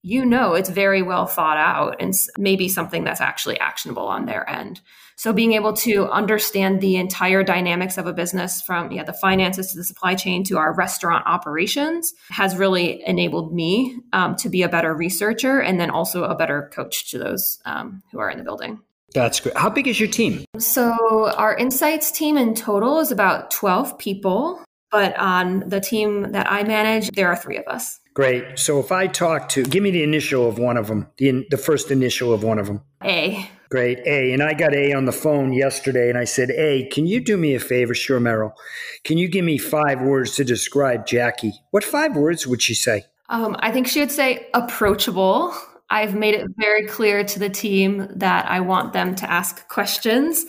you 0.01 0.25
know 0.25 0.53
it's 0.53 0.69
very 0.69 1.01
well 1.01 1.25
thought 1.25 1.57
out 1.57 1.95
and 1.99 2.13
maybe 2.37 2.69
something 2.69 3.03
that's 3.03 3.21
actually 3.21 3.59
actionable 3.59 4.07
on 4.07 4.25
their 4.25 4.49
end. 4.49 4.81
So 5.19 5.33
being 5.33 5.51
able 5.51 5.73
to 5.73 6.07
understand 6.07 6.79
the 6.79 6.95
entire 6.95 7.43
dynamics 7.43 7.97
of 7.97 8.07
a 8.07 8.13
business 8.13 8.61
from 8.61 8.89
yeah, 8.93 9.03
the 9.03 9.11
finances 9.11 9.71
to 9.71 9.77
the 9.77 9.83
supply 9.83 10.15
chain 10.15 10.45
to 10.45 10.57
our 10.57 10.73
restaurant 10.73 11.27
operations 11.27 12.13
has 12.29 12.55
really 12.55 13.03
enabled 13.05 13.53
me 13.53 13.99
um, 14.13 14.37
to 14.37 14.47
be 14.47 14.61
a 14.61 14.69
better 14.69 14.93
researcher 14.93 15.59
and 15.59 15.77
then 15.77 15.89
also 15.89 16.23
a 16.23 16.35
better 16.35 16.69
coach 16.73 17.11
to 17.11 17.17
those 17.17 17.59
um, 17.65 18.01
who 18.13 18.19
are 18.19 18.29
in 18.29 18.37
the 18.37 18.45
building. 18.45 18.79
That's 19.13 19.39
great. 19.39 19.57
How 19.57 19.69
big 19.69 19.87
is 19.87 19.99
your 19.99 20.09
team? 20.09 20.45
So, 20.57 21.31
our 21.35 21.55
insights 21.57 22.11
team 22.11 22.37
in 22.37 22.53
total 22.53 22.99
is 22.99 23.11
about 23.11 23.51
12 23.51 23.97
people, 23.97 24.63
but 24.91 25.17
on 25.17 25.67
the 25.67 25.79
team 25.79 26.31
that 26.31 26.51
I 26.51 26.63
manage, 26.63 27.09
there 27.11 27.27
are 27.27 27.35
three 27.35 27.57
of 27.57 27.67
us. 27.67 27.99
Great. 28.13 28.59
So, 28.59 28.79
if 28.79 28.91
I 28.91 29.07
talk 29.07 29.49
to, 29.49 29.63
give 29.63 29.83
me 29.83 29.91
the 29.91 30.03
initial 30.03 30.47
of 30.47 30.59
one 30.59 30.77
of 30.77 30.87
them, 30.87 31.07
the, 31.17 31.45
the 31.49 31.57
first 31.57 31.91
initial 31.91 32.33
of 32.33 32.43
one 32.43 32.59
of 32.59 32.67
them. 32.67 32.81
A. 33.03 33.49
Great. 33.69 33.99
A. 34.05 34.33
And 34.33 34.41
I 34.41 34.53
got 34.53 34.73
A 34.73 34.93
on 34.93 35.05
the 35.05 35.11
phone 35.11 35.53
yesterday 35.53 36.09
and 36.09 36.17
I 36.17 36.23
said, 36.23 36.49
A, 36.51 36.87
can 36.91 37.05
you 37.05 37.19
do 37.19 37.37
me 37.37 37.53
a 37.53 37.59
favor? 37.59 37.93
Sure, 37.93 38.19
Merrill. 38.19 38.53
Can 39.03 39.19
you 39.19 39.27
give 39.27 39.45
me 39.45 39.59
five 39.59 40.01
words 40.01 40.35
to 40.35 40.43
describe 40.43 41.05
Jackie? 41.05 41.53
What 41.69 41.83
five 41.83 42.15
words 42.15 42.47
would 42.47 42.63
she 42.63 42.73
say? 42.73 43.05
Um, 43.29 43.55
I 43.59 43.71
think 43.71 43.87
she 43.87 43.99
would 43.99 44.11
say 44.11 44.47
approachable. 44.55 45.55
I've 45.91 46.15
made 46.15 46.33
it 46.33 46.47
very 46.57 46.87
clear 46.87 47.23
to 47.23 47.39
the 47.39 47.49
team 47.49 48.07
that 48.15 48.49
I 48.49 48.59
want 48.59 48.93
them 48.93 49.15
to 49.15 49.29
ask 49.29 49.67
questions. 49.69 50.45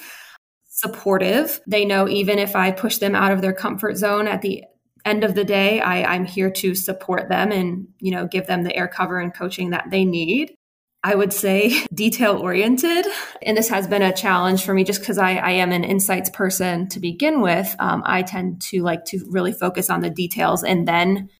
Supportive. 0.80 1.60
They 1.66 1.84
know 1.84 2.08
even 2.08 2.38
if 2.38 2.56
I 2.56 2.70
push 2.70 2.98
them 2.98 3.14
out 3.14 3.32
of 3.32 3.42
their 3.42 3.52
comfort 3.52 3.96
zone 3.96 4.26
at 4.26 4.42
the 4.42 4.64
end 5.04 5.24
of 5.24 5.34
the 5.34 5.44
day, 5.44 5.80
I, 5.80 6.14
I'm 6.14 6.24
here 6.24 6.50
to 6.50 6.74
support 6.74 7.28
them 7.28 7.52
and, 7.52 7.88
you 7.98 8.10
know, 8.10 8.26
give 8.26 8.46
them 8.46 8.62
the 8.62 8.74
air 8.74 8.88
cover 8.88 9.18
and 9.18 9.34
coaching 9.34 9.70
that 9.70 9.90
they 9.90 10.04
need. 10.04 10.54
I 11.02 11.14
would 11.14 11.32
say 11.32 11.84
detail 11.94 12.36
oriented. 12.36 13.06
And 13.42 13.56
this 13.56 13.68
has 13.68 13.86
been 13.86 14.02
a 14.02 14.14
challenge 14.14 14.64
for 14.64 14.74
me 14.74 14.84
just 14.84 15.00
because 15.00 15.18
I, 15.18 15.36
I, 15.36 15.50
am 15.52 15.72
an 15.72 15.84
insights 15.84 16.30
person 16.30 16.88
to 16.88 17.00
begin 17.00 17.40
with. 17.40 17.74
Um, 17.78 18.02
I 18.04 18.22
tend 18.22 18.60
to 18.62 18.82
like 18.82 19.04
to 19.06 19.24
really 19.28 19.52
focus 19.52 19.90
on 19.90 20.00
the 20.00 20.10
details 20.10 20.62
and 20.62 20.86
then 20.86 21.30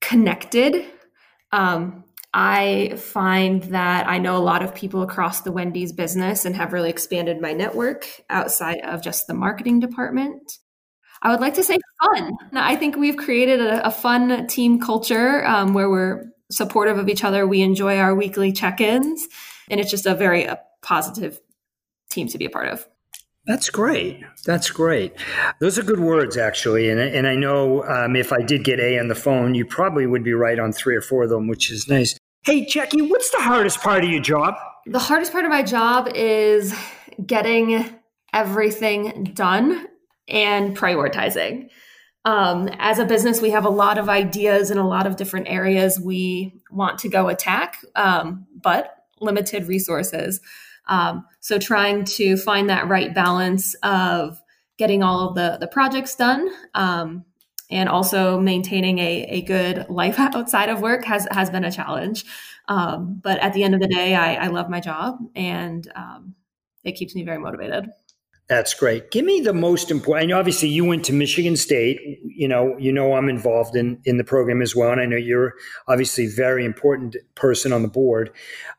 connected. 0.00 0.84
Um, 1.52 2.04
I 2.34 2.94
find 2.96 3.62
that 3.64 4.06
I 4.06 4.18
know 4.18 4.36
a 4.36 4.38
lot 4.38 4.62
of 4.62 4.74
people 4.74 5.02
across 5.02 5.40
the 5.40 5.52
Wendy's 5.52 5.92
business 5.92 6.44
and 6.44 6.54
have 6.54 6.72
really 6.72 6.90
expanded 6.90 7.40
my 7.40 7.52
network 7.52 8.06
outside 8.28 8.80
of 8.80 9.02
just 9.02 9.26
the 9.26 9.34
marketing 9.34 9.80
department. 9.80 10.58
I 11.22 11.30
would 11.30 11.40
like 11.40 11.54
to 11.54 11.64
say 11.64 11.78
fun. 12.04 12.36
I 12.52 12.76
think 12.76 12.96
we've 12.96 13.16
created 13.16 13.60
a, 13.60 13.86
a 13.86 13.90
fun 13.90 14.46
team 14.46 14.78
culture 14.80 15.44
um, 15.46 15.74
where 15.74 15.90
we're 15.90 16.26
supportive 16.50 16.98
of 16.98 17.08
each 17.08 17.24
other. 17.24 17.46
We 17.46 17.62
enjoy 17.62 17.98
our 17.98 18.14
weekly 18.14 18.52
check 18.52 18.80
ins, 18.80 19.26
and 19.68 19.80
it's 19.80 19.90
just 19.90 20.06
a 20.06 20.14
very 20.14 20.46
uh, 20.46 20.56
positive 20.82 21.40
team 22.10 22.28
to 22.28 22.38
be 22.38 22.44
a 22.44 22.50
part 22.50 22.68
of. 22.68 22.86
That's 23.48 23.70
great. 23.70 24.22
That's 24.44 24.70
great. 24.70 25.14
Those 25.58 25.78
are 25.78 25.82
good 25.82 26.00
words, 26.00 26.36
actually. 26.36 26.90
And, 26.90 27.00
and 27.00 27.26
I 27.26 27.34
know 27.34 27.82
um, 27.84 28.14
if 28.14 28.30
I 28.30 28.42
did 28.42 28.62
get 28.62 28.78
A 28.78 28.98
on 28.98 29.08
the 29.08 29.14
phone, 29.14 29.54
you 29.54 29.64
probably 29.64 30.06
would 30.06 30.22
be 30.22 30.34
right 30.34 30.58
on 30.58 30.70
three 30.70 30.94
or 30.94 31.00
four 31.00 31.22
of 31.22 31.30
them, 31.30 31.48
which 31.48 31.70
is 31.70 31.88
nice. 31.88 32.18
Hey, 32.44 32.66
Jackie, 32.66 33.00
what's 33.00 33.30
the 33.30 33.40
hardest 33.40 33.80
part 33.80 34.04
of 34.04 34.10
your 34.10 34.20
job? 34.20 34.54
The 34.84 34.98
hardest 34.98 35.32
part 35.32 35.46
of 35.46 35.50
my 35.50 35.62
job 35.62 36.10
is 36.14 36.74
getting 37.24 37.88
everything 38.34 39.32
done 39.34 39.86
and 40.28 40.76
prioritizing. 40.76 41.70
Um, 42.26 42.68
as 42.78 42.98
a 42.98 43.06
business, 43.06 43.40
we 43.40 43.48
have 43.50 43.64
a 43.64 43.70
lot 43.70 43.96
of 43.96 44.10
ideas 44.10 44.70
in 44.70 44.76
a 44.76 44.86
lot 44.86 45.06
of 45.06 45.16
different 45.16 45.48
areas 45.48 45.98
we 45.98 46.60
want 46.70 46.98
to 46.98 47.08
go 47.08 47.28
attack, 47.28 47.78
um, 47.96 48.46
but 48.62 48.94
limited 49.20 49.68
resources. 49.68 50.38
Um, 50.88 51.26
so 51.40 51.58
trying 51.58 52.04
to 52.04 52.36
find 52.36 52.70
that 52.70 52.88
right 52.88 53.14
balance 53.14 53.74
of 53.82 54.40
getting 54.78 55.02
all 55.02 55.28
of 55.28 55.34
the, 55.34 55.58
the 55.60 55.66
projects 55.66 56.14
done 56.14 56.48
um, 56.74 57.24
and 57.70 57.88
also 57.88 58.40
maintaining 58.40 58.98
a, 58.98 59.24
a 59.24 59.42
good 59.42 59.86
life 59.88 60.18
outside 60.18 60.68
of 60.68 60.80
work 60.80 61.04
has, 61.04 61.26
has 61.30 61.50
been 61.50 61.64
a 61.64 61.72
challenge. 61.72 62.24
Um, 62.68 63.20
but 63.22 63.38
at 63.40 63.54
the 63.54 63.64
end 63.64 63.74
of 63.74 63.80
the 63.80 63.88
day, 63.88 64.14
I, 64.14 64.44
I 64.44 64.46
love 64.48 64.68
my 64.68 64.80
job 64.80 65.18
and 65.34 65.90
um, 65.94 66.34
it 66.84 66.92
keeps 66.92 67.14
me 67.14 67.24
very 67.24 67.38
motivated. 67.38 67.88
That's 68.48 68.72
great. 68.72 69.10
Give 69.10 69.26
me 69.26 69.40
the 69.40 69.52
most 69.52 69.90
important. 69.90 70.30
And 70.30 70.38
obviously, 70.38 70.70
you 70.70 70.82
went 70.82 71.04
to 71.04 71.12
Michigan 71.12 71.54
State. 71.54 72.00
You 72.24 72.48
know, 72.48 72.74
you 72.78 72.90
know, 72.90 73.12
I'm 73.12 73.28
involved 73.28 73.76
in 73.76 74.00
in 74.06 74.16
the 74.16 74.24
program 74.24 74.62
as 74.62 74.74
well, 74.74 74.90
and 74.90 75.00
I 75.00 75.04
know 75.04 75.18
you're 75.18 75.52
obviously 75.86 76.24
a 76.24 76.30
very 76.30 76.64
important 76.64 77.14
person 77.34 77.74
on 77.74 77.82
the 77.82 77.88
board 77.88 78.30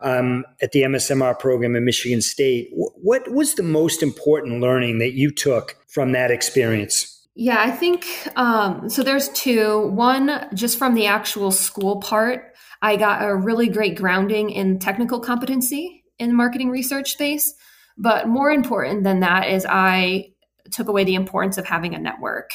um, 0.02 0.44
at 0.60 0.72
the 0.72 0.82
MSMR 0.82 1.38
program 1.38 1.76
in 1.76 1.86
Michigan 1.86 2.22
State. 2.22 2.70
What 2.72 3.32
was 3.32 3.56
the 3.56 3.64
most 3.64 4.02
important 4.02 4.60
learning 4.60 4.98
that 5.00 5.14
you 5.14 5.30
took 5.30 5.78
from 5.88 6.14
that 6.14 6.32
experience? 6.32 7.28
Yeah, 7.36 7.62
I 7.62 7.70
think 7.70 8.08
um, 8.36 8.90
so. 8.90 9.04
There's 9.04 9.30
two. 9.30 9.88
One, 9.90 10.48
just 10.56 10.80
from 10.80 10.96
the 10.96 11.06
actual 11.06 11.52
school 11.52 12.02
part, 12.02 12.56
I 12.82 12.96
got 12.96 13.22
a 13.22 13.36
really 13.36 13.70
great 13.70 13.96
grounding 13.96 14.50
in 14.50 14.80
technical 14.80 15.20
competency 15.20 16.04
in 16.18 16.30
the 16.30 16.36
marketing 16.36 16.72
research 16.72 17.12
space 17.12 17.54
but 18.00 18.28
more 18.28 18.50
important 18.50 19.04
than 19.04 19.20
that 19.20 19.50
is 19.50 19.68
I 19.70 20.32
took 20.72 20.88
away 20.88 21.04
the 21.04 21.16
importance 21.16 21.58
of 21.58 21.66
having 21.66 21.94
a 21.94 22.00
network. 22.00 22.54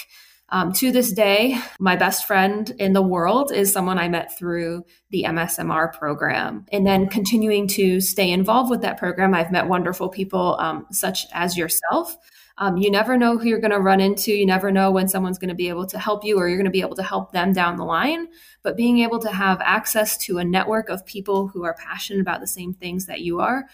Um, 0.50 0.72
to 0.74 0.92
this 0.92 1.12
day, 1.12 1.58
my 1.78 1.96
best 1.96 2.26
friend 2.26 2.70
in 2.78 2.92
the 2.92 3.02
world 3.02 3.52
is 3.52 3.72
someone 3.72 3.98
I 3.98 4.08
met 4.08 4.38
through 4.38 4.84
the 5.10 5.24
MSMR 5.24 5.92
program. 5.92 6.66
And 6.70 6.86
then 6.86 7.08
continuing 7.08 7.66
to 7.68 8.00
stay 8.00 8.30
involved 8.30 8.70
with 8.70 8.82
that 8.82 8.98
program, 8.98 9.34
I've 9.34 9.50
met 9.50 9.68
wonderful 9.68 10.08
people 10.08 10.56
um, 10.60 10.86
such 10.92 11.26
as 11.32 11.56
yourself. 11.56 12.16
Um, 12.56 12.76
you 12.76 12.90
never 12.90 13.16
know 13.16 13.36
who 13.36 13.48
you're 13.48 13.58
going 13.58 13.72
to 13.72 13.80
run 13.80 14.00
into. 14.00 14.32
You 14.32 14.46
never 14.46 14.70
know 14.70 14.92
when 14.92 15.08
someone's 15.08 15.38
going 15.38 15.48
to 15.48 15.56
be 15.56 15.68
able 15.68 15.86
to 15.86 15.98
help 15.98 16.24
you 16.24 16.38
or 16.38 16.46
you're 16.48 16.58
going 16.58 16.66
to 16.66 16.70
be 16.70 16.82
able 16.82 16.96
to 16.96 17.02
help 17.02 17.32
them 17.32 17.52
down 17.52 17.76
the 17.76 17.84
line. 17.84 18.28
But 18.62 18.76
being 18.76 19.00
able 19.00 19.18
to 19.20 19.32
have 19.32 19.60
access 19.60 20.16
to 20.18 20.38
a 20.38 20.44
network 20.44 20.88
of 20.88 21.04
people 21.04 21.48
who 21.48 21.64
are 21.64 21.74
passionate 21.74 22.20
about 22.20 22.40
the 22.40 22.46
same 22.46 22.72
things 22.72 23.06
that 23.06 23.22
you 23.22 23.40
are 23.40 23.64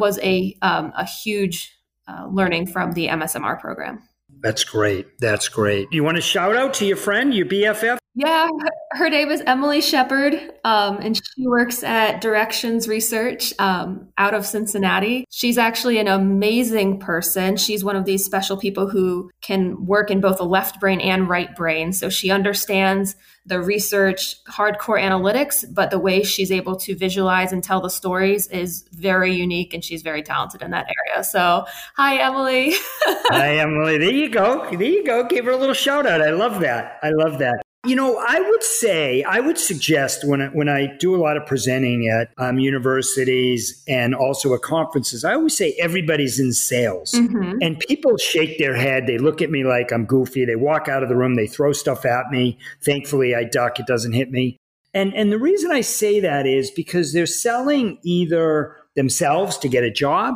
was 0.00 0.18
a 0.22 0.56
um, 0.62 0.92
a 0.96 1.04
huge 1.04 1.72
uh, 2.08 2.26
learning 2.30 2.66
from 2.66 2.92
the 2.92 3.06
MSMR 3.06 3.60
program. 3.60 4.02
That's 4.40 4.64
great. 4.64 5.06
That's 5.20 5.48
great. 5.48 5.92
You 5.92 6.02
want 6.02 6.16
to 6.16 6.22
shout 6.22 6.56
out 6.56 6.74
to 6.74 6.86
your 6.86 6.96
friend, 6.96 7.32
your 7.32 7.46
BFF? 7.46 7.99
Yeah, 8.14 8.48
her 8.92 9.08
name 9.08 9.30
is 9.30 9.40
Emily 9.46 9.80
Shepard, 9.80 10.34
um, 10.64 10.98
and 10.98 11.16
she 11.16 11.46
works 11.46 11.84
at 11.84 12.20
Directions 12.20 12.88
Research 12.88 13.54
um, 13.60 14.08
out 14.18 14.34
of 14.34 14.44
Cincinnati. 14.44 15.24
She's 15.30 15.56
actually 15.56 15.98
an 15.98 16.08
amazing 16.08 16.98
person. 16.98 17.56
She's 17.56 17.84
one 17.84 17.94
of 17.94 18.04
these 18.04 18.24
special 18.24 18.56
people 18.56 18.88
who 18.88 19.30
can 19.42 19.86
work 19.86 20.10
in 20.10 20.20
both 20.20 20.38
the 20.38 20.44
left 20.44 20.80
brain 20.80 21.00
and 21.00 21.28
right 21.28 21.54
brain. 21.54 21.92
So 21.92 22.08
she 22.08 22.30
understands 22.30 23.14
the 23.46 23.60
research, 23.60 24.42
hardcore 24.44 25.00
analytics, 25.00 25.64
but 25.72 25.90
the 25.90 25.98
way 25.98 26.22
she's 26.22 26.50
able 26.50 26.76
to 26.76 26.96
visualize 26.96 27.52
and 27.52 27.62
tell 27.62 27.80
the 27.80 27.88
stories 27.88 28.48
is 28.48 28.84
very 28.92 29.32
unique, 29.32 29.72
and 29.72 29.84
she's 29.84 30.02
very 30.02 30.22
talented 30.22 30.62
in 30.62 30.72
that 30.72 30.86
area. 30.86 31.22
So, 31.22 31.64
hi, 31.96 32.18
Emily. 32.18 32.74
hi, 33.04 33.58
Emily. 33.58 33.98
There 33.98 34.10
you 34.10 34.28
go. 34.28 34.68
There 34.68 34.82
you 34.82 35.04
go. 35.04 35.24
Give 35.24 35.44
her 35.44 35.52
a 35.52 35.56
little 35.56 35.74
shout 35.74 36.06
out. 36.06 36.20
I 36.20 36.30
love 36.30 36.60
that. 36.60 36.98
I 37.02 37.10
love 37.10 37.38
that. 37.38 37.62
You 37.86 37.96
know, 37.96 38.18
I 38.18 38.40
would 38.40 38.62
say, 38.62 39.22
I 39.22 39.40
would 39.40 39.56
suggest 39.56 40.22
when 40.26 40.42
I, 40.42 40.48
when 40.48 40.68
I 40.68 40.94
do 40.98 41.14
a 41.14 41.20
lot 41.20 41.38
of 41.38 41.46
presenting 41.46 42.08
at 42.08 42.30
um, 42.36 42.58
universities 42.58 43.82
and 43.88 44.14
also 44.14 44.52
at 44.54 44.60
conferences, 44.60 45.24
I 45.24 45.32
always 45.32 45.56
say 45.56 45.74
everybody's 45.80 46.38
in 46.38 46.52
sales. 46.52 47.12
Mm-hmm. 47.12 47.58
And 47.62 47.78
people 47.78 48.18
shake 48.18 48.58
their 48.58 48.76
head. 48.76 49.06
They 49.06 49.16
look 49.16 49.40
at 49.40 49.50
me 49.50 49.64
like 49.64 49.92
I'm 49.92 50.04
goofy. 50.04 50.44
They 50.44 50.56
walk 50.56 50.88
out 50.88 51.02
of 51.02 51.08
the 51.08 51.16
room. 51.16 51.36
They 51.36 51.46
throw 51.46 51.72
stuff 51.72 52.04
at 52.04 52.30
me. 52.30 52.58
Thankfully, 52.82 53.34
I 53.34 53.44
duck. 53.44 53.80
It 53.80 53.86
doesn't 53.86 54.12
hit 54.12 54.30
me. 54.30 54.58
And, 54.92 55.14
and 55.14 55.32
the 55.32 55.38
reason 55.38 55.70
I 55.70 55.80
say 55.80 56.20
that 56.20 56.46
is 56.46 56.70
because 56.70 57.14
they're 57.14 57.24
selling 57.24 57.98
either 58.02 58.76
themselves 58.94 59.56
to 59.58 59.68
get 59.68 59.84
a 59.84 59.90
job, 59.90 60.34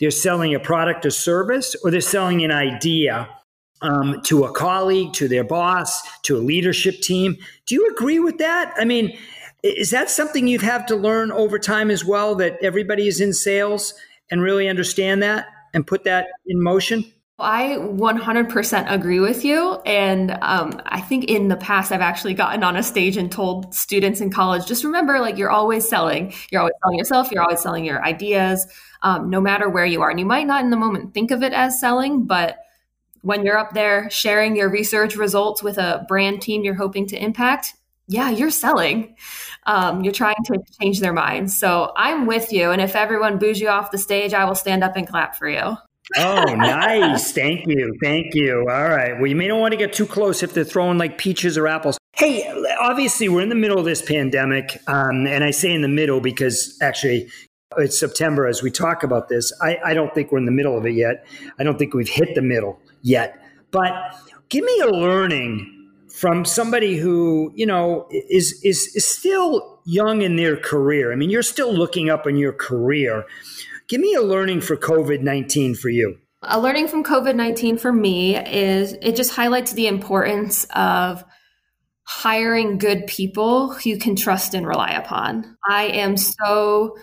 they're 0.00 0.10
selling 0.10 0.54
a 0.54 0.60
product 0.60 1.04
or 1.04 1.10
service, 1.10 1.76
or 1.84 1.90
they're 1.90 2.00
selling 2.00 2.44
an 2.44 2.50
idea 2.50 3.28
um, 3.82 4.20
to 4.24 4.44
a 4.44 4.52
colleague, 4.52 5.12
to 5.14 5.28
their 5.28 5.44
boss, 5.44 6.02
to 6.22 6.36
a 6.36 6.40
leadership 6.40 7.00
team. 7.00 7.36
Do 7.66 7.74
you 7.74 7.88
agree 7.90 8.18
with 8.18 8.38
that? 8.38 8.74
I 8.76 8.84
mean, 8.84 9.16
is 9.62 9.90
that 9.90 10.10
something 10.10 10.46
you've 10.46 10.62
had 10.62 10.86
to 10.88 10.96
learn 10.96 11.32
over 11.32 11.58
time 11.58 11.90
as 11.90 12.04
well? 12.04 12.34
That 12.36 12.58
everybody 12.62 13.08
is 13.08 13.20
in 13.20 13.32
sales 13.32 13.94
and 14.30 14.42
really 14.42 14.68
understand 14.68 15.22
that 15.22 15.46
and 15.74 15.86
put 15.86 16.04
that 16.04 16.26
in 16.46 16.62
motion? 16.62 17.12
I 17.40 17.76
100% 17.78 18.92
agree 18.92 19.20
with 19.20 19.44
you. 19.44 19.74
And 19.86 20.32
um, 20.42 20.80
I 20.86 21.00
think 21.00 21.26
in 21.26 21.46
the 21.46 21.56
past, 21.56 21.92
I've 21.92 22.00
actually 22.00 22.34
gotten 22.34 22.64
on 22.64 22.74
a 22.74 22.82
stage 22.82 23.16
and 23.16 23.30
told 23.30 23.72
students 23.72 24.20
in 24.20 24.30
college 24.30 24.66
just 24.66 24.82
remember, 24.82 25.20
like, 25.20 25.38
you're 25.38 25.50
always 25.50 25.88
selling. 25.88 26.34
You're 26.50 26.62
always 26.62 26.74
selling 26.82 26.98
yourself, 26.98 27.30
you're 27.30 27.42
always 27.42 27.60
selling 27.60 27.84
your 27.84 28.04
ideas, 28.04 28.66
um, 29.02 29.30
no 29.30 29.40
matter 29.40 29.68
where 29.68 29.86
you 29.86 30.02
are. 30.02 30.10
And 30.10 30.18
you 30.18 30.26
might 30.26 30.48
not 30.48 30.64
in 30.64 30.70
the 30.70 30.76
moment 30.76 31.14
think 31.14 31.30
of 31.30 31.44
it 31.44 31.52
as 31.52 31.78
selling, 31.78 32.24
but 32.24 32.58
when 33.22 33.44
you're 33.44 33.58
up 33.58 33.74
there 33.74 34.08
sharing 34.10 34.56
your 34.56 34.68
research 34.68 35.16
results 35.16 35.62
with 35.62 35.78
a 35.78 36.04
brand 36.08 36.42
team 36.42 36.64
you're 36.64 36.74
hoping 36.74 37.06
to 37.08 37.22
impact, 37.22 37.74
yeah, 38.08 38.30
you're 38.30 38.50
selling. 38.50 39.14
Um, 39.66 40.02
you're 40.02 40.14
trying 40.14 40.42
to 40.46 40.58
change 40.80 41.00
their 41.00 41.12
minds. 41.12 41.56
So 41.56 41.92
I'm 41.94 42.26
with 42.26 42.52
you. 42.52 42.70
And 42.70 42.80
if 42.80 42.96
everyone 42.96 43.38
boos 43.38 43.60
you 43.60 43.68
off 43.68 43.90
the 43.90 43.98
stage, 43.98 44.32
I 44.32 44.46
will 44.46 44.54
stand 44.54 44.82
up 44.82 44.96
and 44.96 45.06
clap 45.06 45.36
for 45.36 45.48
you. 45.48 45.76
oh, 46.16 46.44
nice. 46.54 47.32
Thank 47.32 47.66
you. 47.66 47.94
Thank 48.02 48.34
you. 48.34 48.60
All 48.60 48.88
right. 48.88 49.14
Well, 49.14 49.26
you 49.26 49.36
may 49.36 49.48
not 49.48 49.60
want 49.60 49.72
to 49.72 49.76
get 49.78 49.92
too 49.92 50.06
close 50.06 50.42
if 50.42 50.54
they're 50.54 50.64
throwing 50.64 50.96
like 50.96 51.18
peaches 51.18 51.58
or 51.58 51.68
apples. 51.68 51.98
Hey, 52.14 52.50
obviously, 52.80 53.28
we're 53.28 53.42
in 53.42 53.50
the 53.50 53.54
middle 53.54 53.78
of 53.78 53.84
this 53.84 54.00
pandemic. 54.00 54.78
Um, 54.86 55.26
and 55.26 55.44
I 55.44 55.50
say 55.50 55.72
in 55.72 55.82
the 55.82 55.88
middle 55.88 56.20
because 56.20 56.78
actually, 56.80 57.28
it's 57.76 57.98
September 57.98 58.46
as 58.46 58.62
we 58.62 58.70
talk 58.70 59.02
about 59.02 59.28
this. 59.28 59.52
I, 59.60 59.78
I 59.84 59.94
don't 59.94 60.14
think 60.14 60.32
we're 60.32 60.38
in 60.38 60.46
the 60.46 60.52
middle 60.52 60.78
of 60.78 60.86
it 60.86 60.94
yet. 60.94 61.26
I 61.58 61.64
don't 61.64 61.78
think 61.78 61.94
we've 61.94 62.08
hit 62.08 62.34
the 62.34 62.42
middle 62.42 62.80
yet. 63.02 63.38
But 63.70 63.92
give 64.48 64.64
me 64.64 64.80
a 64.80 64.88
learning 64.88 65.74
from 66.10 66.44
somebody 66.44 66.96
who 66.96 67.52
you 67.54 67.66
know 67.66 68.08
is 68.10 68.60
is 68.64 68.90
is 68.94 69.06
still 69.06 69.80
young 69.84 70.22
in 70.22 70.36
their 70.36 70.56
career. 70.56 71.12
I 71.12 71.16
mean, 71.16 71.30
you're 71.30 71.42
still 71.42 71.72
looking 71.72 72.08
up 72.08 72.26
in 72.26 72.36
your 72.36 72.52
career. 72.52 73.24
Give 73.88 74.00
me 74.00 74.14
a 74.14 74.22
learning 74.22 74.62
for 74.62 74.76
COVID 74.76 75.20
nineteen 75.20 75.74
for 75.74 75.90
you. 75.90 76.18
A 76.42 76.58
learning 76.58 76.88
from 76.88 77.04
COVID 77.04 77.34
nineteen 77.34 77.76
for 77.76 77.92
me 77.92 78.36
is 78.36 78.94
it 79.02 79.16
just 79.16 79.32
highlights 79.32 79.74
the 79.74 79.86
importance 79.86 80.66
of 80.74 81.22
hiring 82.04 82.78
good 82.78 83.06
people 83.06 83.74
who 83.74 83.90
you 83.90 83.98
can 83.98 84.16
trust 84.16 84.54
and 84.54 84.66
rely 84.66 84.92
upon. 84.92 85.58
I 85.68 85.84
am 85.84 86.16
so 86.16 86.96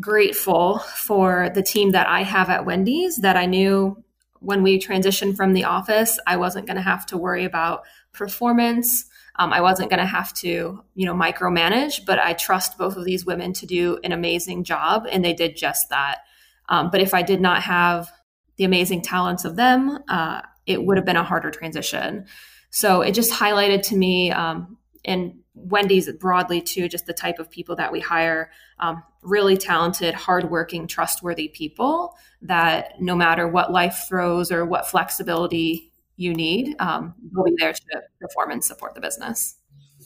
grateful 0.00 0.78
for 0.78 1.50
the 1.54 1.62
team 1.62 1.90
that 1.90 2.06
I 2.06 2.22
have 2.22 2.50
at 2.50 2.66
Wendy's 2.66 3.16
that 3.18 3.36
I 3.36 3.46
knew 3.46 4.02
when 4.40 4.62
we 4.62 4.78
transitioned 4.78 5.36
from 5.36 5.52
the 5.52 5.64
office, 5.64 6.18
I 6.26 6.36
wasn't 6.36 6.66
going 6.66 6.76
to 6.76 6.82
have 6.82 7.06
to 7.06 7.16
worry 7.16 7.44
about 7.44 7.84
performance. 8.12 9.06
Um, 9.36 9.52
I 9.52 9.60
wasn't 9.60 9.90
going 9.90 10.00
to 10.00 10.06
have 10.06 10.32
to, 10.34 10.82
you 10.94 11.06
know, 11.06 11.14
micromanage, 11.14 12.04
but 12.06 12.18
I 12.18 12.32
trust 12.32 12.78
both 12.78 12.96
of 12.96 13.04
these 13.04 13.26
women 13.26 13.52
to 13.54 13.66
do 13.66 13.98
an 14.04 14.12
amazing 14.12 14.64
job, 14.64 15.06
and 15.10 15.24
they 15.24 15.34
did 15.34 15.56
just 15.56 15.90
that. 15.90 16.20
Um, 16.68 16.90
but 16.90 17.00
if 17.00 17.14
I 17.14 17.22
did 17.22 17.40
not 17.40 17.62
have 17.62 18.10
the 18.56 18.64
amazing 18.64 19.02
talents 19.02 19.44
of 19.44 19.56
them, 19.56 19.98
uh, 20.08 20.42
it 20.66 20.84
would 20.84 20.96
have 20.96 21.06
been 21.06 21.16
a 21.16 21.24
harder 21.24 21.50
transition. 21.50 22.26
So 22.70 23.02
it 23.02 23.12
just 23.12 23.32
highlighted 23.32 23.82
to 23.84 23.96
me, 23.96 24.32
um, 24.32 24.78
and 25.06 25.38
Wendy's 25.54 26.10
broadly 26.12 26.60
too, 26.60 26.88
just 26.88 27.06
the 27.06 27.14
type 27.14 27.38
of 27.38 27.50
people 27.50 27.76
that 27.76 27.90
we 27.90 28.00
hire 28.00 28.50
um, 28.78 29.02
really 29.22 29.56
talented, 29.56 30.14
hardworking, 30.14 30.86
trustworthy 30.86 31.48
people 31.48 32.16
that 32.42 33.00
no 33.00 33.16
matter 33.16 33.48
what 33.48 33.72
life 33.72 34.04
throws 34.08 34.52
or 34.52 34.66
what 34.66 34.86
flexibility 34.86 35.90
you 36.16 36.34
need, 36.34 36.76
um, 36.78 37.14
we'll 37.32 37.44
be 37.44 37.54
there 37.58 37.72
to 37.72 38.02
perform 38.20 38.50
and 38.50 38.62
support 38.62 38.94
the 38.94 39.00
business. 39.00 39.56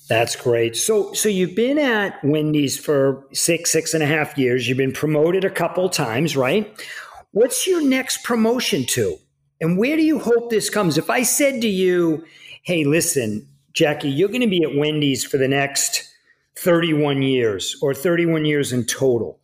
That's 0.08 0.36
great. 0.36 0.76
So, 0.76 1.12
so 1.12 1.28
you've 1.28 1.54
been 1.54 1.78
at 1.78 2.22
Wendy's 2.24 2.78
for 2.78 3.26
six, 3.32 3.70
six 3.70 3.94
and 3.94 4.02
a 4.02 4.06
half 4.06 4.36
years. 4.38 4.68
You've 4.68 4.78
been 4.78 4.92
promoted 4.92 5.44
a 5.44 5.50
couple 5.50 5.88
times, 5.88 6.36
right? 6.36 6.72
What's 7.32 7.66
your 7.66 7.82
next 7.82 8.24
promotion 8.24 8.86
to? 8.86 9.16
And 9.60 9.78
where 9.78 9.96
do 9.96 10.02
you 10.02 10.18
hope 10.18 10.50
this 10.50 10.70
comes? 10.70 10.98
If 10.98 11.10
I 11.10 11.22
said 11.22 11.60
to 11.62 11.68
you, 11.68 12.24
hey, 12.62 12.84
listen, 12.84 13.46
Jackie, 13.72 14.10
you're 14.10 14.28
going 14.28 14.40
to 14.40 14.46
be 14.46 14.62
at 14.62 14.76
Wendy's 14.76 15.24
for 15.24 15.38
the 15.38 15.48
next 15.48 16.08
31 16.56 17.22
years 17.22 17.76
or 17.82 17.94
31 17.94 18.44
years 18.44 18.72
in 18.72 18.84
total. 18.84 19.39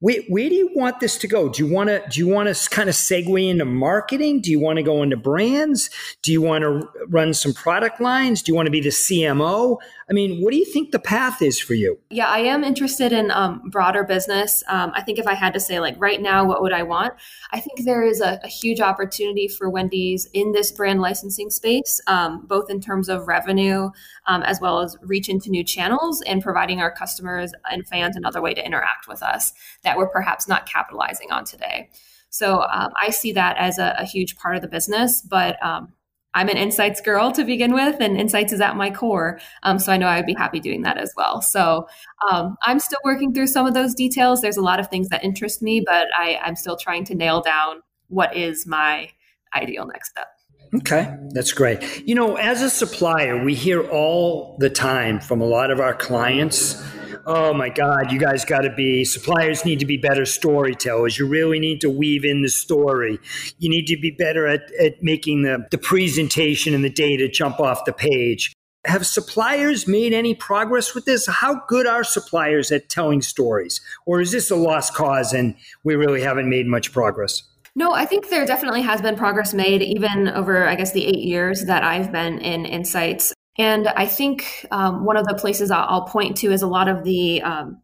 Where, 0.00 0.22
where 0.28 0.48
do 0.48 0.54
you 0.54 0.70
want 0.76 1.00
this 1.00 1.16
to 1.18 1.26
go? 1.26 1.48
Do 1.48 1.66
you 1.66 1.72
want 1.72 1.88
to 1.88 2.04
do 2.08 2.20
you 2.20 2.28
want 2.28 2.54
to 2.54 2.70
kind 2.70 2.88
of 2.88 2.94
segue 2.94 3.48
into 3.48 3.64
marketing? 3.64 4.40
Do 4.40 4.50
you 4.52 4.60
want 4.60 4.76
to 4.76 4.84
go 4.84 5.02
into 5.02 5.16
brands? 5.16 5.90
Do 6.22 6.30
you 6.30 6.40
want 6.40 6.62
to 6.62 6.88
run 7.08 7.34
some 7.34 7.52
product 7.52 8.00
lines? 8.00 8.40
Do 8.40 8.52
you 8.52 8.56
want 8.56 8.66
to 8.66 8.70
be 8.70 8.80
the 8.80 8.90
CMO? 8.90 9.78
I 10.08 10.12
mean, 10.12 10.40
what 10.40 10.52
do 10.52 10.56
you 10.56 10.64
think 10.64 10.92
the 10.92 10.98
path 10.98 11.42
is 11.42 11.60
for 11.60 11.74
you? 11.74 11.98
Yeah, 12.10 12.28
I 12.28 12.38
am 12.38 12.64
interested 12.64 13.12
in 13.12 13.30
um, 13.30 13.68
broader 13.70 14.04
business. 14.04 14.62
Um, 14.68 14.92
I 14.94 15.02
think 15.02 15.18
if 15.18 15.26
I 15.26 15.34
had 15.34 15.52
to 15.52 15.60
say, 15.60 15.80
like 15.80 15.96
right 15.98 16.22
now, 16.22 16.46
what 16.46 16.62
would 16.62 16.72
I 16.72 16.82
want? 16.84 17.12
I 17.52 17.60
think 17.60 17.84
there 17.84 18.02
is 18.02 18.20
a, 18.20 18.40
a 18.42 18.48
huge 18.48 18.80
opportunity 18.80 19.48
for 19.48 19.68
Wendy's 19.68 20.26
in 20.32 20.52
this 20.52 20.72
brand 20.72 21.00
licensing 21.00 21.50
space, 21.50 22.00
um, 22.06 22.46
both 22.46 22.70
in 22.70 22.80
terms 22.80 23.08
of 23.08 23.26
revenue 23.26 23.90
um, 24.28 24.42
as 24.42 24.60
well 24.60 24.80
as 24.80 24.96
reach 25.02 25.28
into 25.28 25.50
new 25.50 25.64
channels 25.64 26.22
and 26.22 26.42
providing 26.42 26.80
our 26.80 26.90
customers 26.90 27.52
and 27.70 27.86
fans 27.86 28.16
another 28.16 28.40
way 28.40 28.54
to 28.54 28.64
interact 28.64 29.08
with 29.08 29.22
us 29.22 29.52
we're 29.96 30.08
perhaps 30.08 30.48
not 30.48 30.66
capitalizing 30.66 31.30
on 31.30 31.44
today. 31.44 31.90
So 32.30 32.62
um, 32.62 32.92
I 33.00 33.10
see 33.10 33.32
that 33.32 33.56
as 33.56 33.78
a, 33.78 33.96
a, 33.98 34.04
huge 34.04 34.36
part 34.36 34.54
of 34.54 34.62
the 34.62 34.68
business, 34.68 35.22
but 35.22 35.62
um, 35.64 35.92
I'm 36.34 36.48
an 36.48 36.56
insights 36.58 37.00
girl 37.00 37.32
to 37.32 37.44
begin 37.44 37.72
with, 37.72 37.96
and 38.00 38.18
insights 38.18 38.52
is 38.52 38.60
at 38.60 38.76
my 38.76 38.90
core. 38.90 39.40
Um, 39.62 39.78
so 39.78 39.92
I 39.92 39.96
know 39.96 40.06
I 40.06 40.16
would 40.18 40.26
be 40.26 40.34
happy 40.34 40.60
doing 40.60 40.82
that 40.82 40.98
as 40.98 41.12
well. 41.16 41.40
So 41.40 41.88
um, 42.30 42.56
I'm 42.64 42.78
still 42.80 42.98
working 43.02 43.32
through 43.32 43.46
some 43.46 43.66
of 43.66 43.74
those 43.74 43.94
details. 43.94 44.40
There's 44.40 44.58
a 44.58 44.62
lot 44.62 44.78
of 44.78 44.88
things 44.88 45.08
that 45.08 45.24
interest 45.24 45.62
me, 45.62 45.82
but 45.84 46.08
I, 46.16 46.38
I'm 46.44 46.54
still 46.54 46.76
trying 46.76 47.04
to 47.06 47.14
nail 47.14 47.40
down 47.40 47.80
what 48.08 48.36
is 48.36 48.66
my 48.66 49.10
ideal 49.54 49.86
next 49.86 50.10
step. 50.10 50.28
Okay, 50.74 51.16
that's 51.30 51.52
great. 51.52 52.06
You 52.06 52.14
know, 52.14 52.36
as 52.36 52.60
a 52.60 52.68
supplier, 52.68 53.42
we 53.42 53.54
hear 53.54 53.88
all 53.88 54.56
the 54.58 54.68
time 54.68 55.18
from 55.18 55.40
a 55.40 55.46
lot 55.46 55.70
of 55.70 55.80
our 55.80 55.94
clients 55.94 56.82
oh 57.28 57.52
my 57.52 57.68
God, 57.68 58.10
you 58.10 58.18
guys 58.18 58.46
got 58.46 58.62
to 58.62 58.74
be, 58.74 59.04
suppliers 59.04 59.62
need 59.62 59.78
to 59.80 59.84
be 59.84 59.98
better 59.98 60.24
storytellers. 60.24 61.18
You 61.18 61.26
really 61.26 61.60
need 61.60 61.82
to 61.82 61.90
weave 61.90 62.24
in 62.24 62.40
the 62.40 62.48
story. 62.48 63.18
You 63.58 63.68
need 63.68 63.86
to 63.88 63.98
be 64.00 64.10
better 64.10 64.46
at, 64.46 64.62
at 64.80 65.02
making 65.02 65.42
the, 65.42 65.66
the 65.70 65.76
presentation 65.76 66.74
and 66.74 66.82
the 66.82 66.90
data 66.90 67.28
jump 67.28 67.60
off 67.60 67.84
the 67.84 67.92
page. 67.92 68.54
Have 68.86 69.06
suppliers 69.06 69.86
made 69.86 70.14
any 70.14 70.34
progress 70.34 70.94
with 70.94 71.04
this? 71.04 71.26
How 71.26 71.60
good 71.68 71.86
are 71.86 72.02
suppliers 72.02 72.72
at 72.72 72.88
telling 72.88 73.20
stories? 73.20 73.82
Or 74.06 74.22
is 74.22 74.32
this 74.32 74.50
a 74.50 74.56
lost 74.56 74.94
cause 74.94 75.34
and 75.34 75.54
we 75.84 75.96
really 75.96 76.22
haven't 76.22 76.48
made 76.48 76.66
much 76.66 76.92
progress? 76.92 77.42
No, 77.76 77.92
I 77.92 78.06
think 78.06 78.30
there 78.30 78.46
definitely 78.46 78.80
has 78.82 79.02
been 79.02 79.16
progress 79.16 79.52
made 79.52 79.82
even 79.82 80.28
over, 80.28 80.66
I 80.66 80.76
guess, 80.76 80.92
the 80.92 81.04
eight 81.04 81.24
years 81.24 81.66
that 81.66 81.84
I've 81.84 82.10
been 82.10 82.38
in 82.38 82.64
Insights. 82.64 83.34
And 83.58 83.88
I 83.88 84.06
think 84.06 84.66
um, 84.70 85.04
one 85.04 85.16
of 85.16 85.26
the 85.26 85.34
places 85.34 85.70
I'll, 85.70 86.02
point 86.02 86.36
to 86.38 86.52
is 86.52 86.62
a 86.62 86.66
lot 86.66 86.88
of 86.88 87.02
the 87.02 87.42
um, 87.42 87.82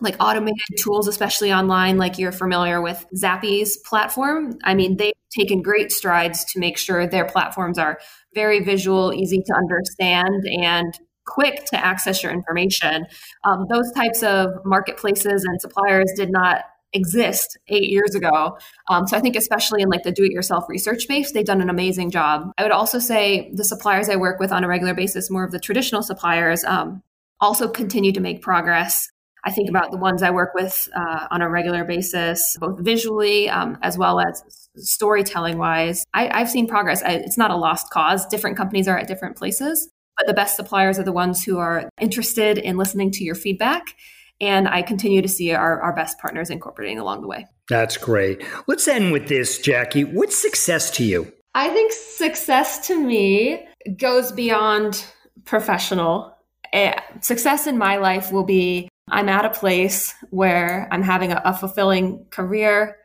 like 0.00 0.16
automated 0.18 0.58
tools, 0.78 1.06
especially 1.06 1.52
online, 1.52 1.96
like 1.96 2.18
you're 2.18 2.32
familiar 2.32 2.82
with 2.82 3.06
Zappi's 3.16 3.76
platform. 3.78 4.58
I 4.64 4.74
mean, 4.74 4.96
they've 4.96 5.12
taken 5.30 5.62
great 5.62 5.92
strides 5.92 6.44
to 6.46 6.58
make 6.58 6.76
sure 6.76 7.06
their 7.06 7.24
platforms 7.24 7.78
are 7.78 8.00
very 8.34 8.60
visual, 8.64 9.12
easy 9.14 9.42
to 9.46 9.54
understand, 9.54 10.44
and 10.44 10.92
quick 11.26 11.64
to 11.66 11.76
access 11.78 12.22
your 12.22 12.32
information. 12.32 13.06
Um, 13.44 13.66
those 13.70 13.90
types 13.92 14.24
of 14.24 14.50
marketplaces 14.64 15.44
and 15.44 15.60
suppliers 15.60 16.12
did 16.16 16.32
not 16.32 16.64
exist 16.92 17.58
eight 17.68 17.88
years 17.88 18.14
ago. 18.14 18.58
Um, 18.88 19.06
so 19.06 19.16
I 19.16 19.20
think, 19.20 19.36
especially 19.36 19.82
in 19.82 19.88
like 19.88 20.02
the 20.02 20.12
do 20.12 20.24
it 20.24 20.32
yourself 20.32 20.64
research 20.68 21.02
space, 21.02 21.32
they've 21.32 21.44
done 21.44 21.60
an 21.60 21.70
amazing 21.70 22.10
job. 22.10 22.52
I 22.58 22.62
would 22.62 22.72
also 22.72 22.98
say 22.98 23.50
the 23.54 23.64
suppliers 23.64 24.08
I 24.08 24.16
work 24.16 24.38
with 24.40 24.52
on 24.52 24.64
a 24.64 24.68
regular 24.68 24.94
basis, 24.94 25.30
more 25.30 25.44
of 25.44 25.52
the 25.52 25.58
traditional 25.58 26.02
suppliers, 26.02 26.64
um, 26.64 27.02
also 27.40 27.68
continue 27.68 28.12
to 28.12 28.20
make 28.20 28.42
progress. 28.42 29.08
I 29.44 29.50
think 29.50 29.68
about 29.68 29.90
the 29.90 29.96
ones 29.96 30.22
I 30.22 30.30
work 30.30 30.54
with 30.54 30.88
uh, 30.94 31.26
on 31.30 31.42
a 31.42 31.50
regular 31.50 31.84
basis, 31.84 32.56
both 32.60 32.78
visually 32.80 33.48
um, 33.48 33.76
as 33.82 33.98
well 33.98 34.20
as 34.20 34.42
storytelling 34.76 35.58
wise. 35.58 36.04
I, 36.14 36.38
have 36.38 36.50
seen 36.50 36.68
progress. 36.68 37.02
I, 37.02 37.12
it's 37.14 37.36
not 37.36 37.50
a 37.50 37.56
lost 37.56 37.90
cause. 37.90 38.24
Different 38.26 38.56
companies 38.56 38.86
are 38.86 38.96
at 38.96 39.08
different 39.08 39.36
places, 39.36 39.88
but 40.16 40.28
the 40.28 40.34
best 40.34 40.54
suppliers 40.54 40.98
are 40.98 41.02
the 41.02 41.12
ones 41.12 41.42
who 41.42 41.58
are 41.58 41.88
interested 42.00 42.56
in 42.56 42.76
listening 42.76 43.10
to 43.12 43.24
your 43.24 43.34
feedback 43.34 43.96
and 44.42 44.68
I 44.68 44.82
continue 44.82 45.22
to 45.22 45.28
see 45.28 45.52
our, 45.52 45.80
our 45.80 45.94
best 45.94 46.18
partners 46.18 46.50
incorporating 46.50 46.98
along 46.98 47.22
the 47.22 47.28
way. 47.28 47.46
That's 47.68 47.96
great. 47.96 48.44
Let's 48.66 48.86
end 48.88 49.12
with 49.12 49.28
this, 49.28 49.58
Jackie. 49.58 50.04
What's 50.04 50.36
success 50.36 50.90
to 50.92 51.04
you? 51.04 51.32
I 51.54 51.68
think 51.68 51.92
success 51.92 52.86
to 52.88 53.00
me 53.00 53.66
goes 53.96 54.32
beyond 54.32 55.06
professional. 55.44 56.36
Uh, 56.72 57.00
success 57.20 57.66
in 57.66 57.78
my 57.78 57.96
life 57.96 58.32
will 58.32 58.44
be 58.44 58.88
I'm 59.10 59.28
at 59.28 59.44
a 59.44 59.50
place 59.50 60.14
where 60.30 60.88
I'm 60.90 61.02
having 61.02 61.32
a, 61.32 61.40
a 61.44 61.54
fulfilling 61.54 62.24
career, 62.30 62.96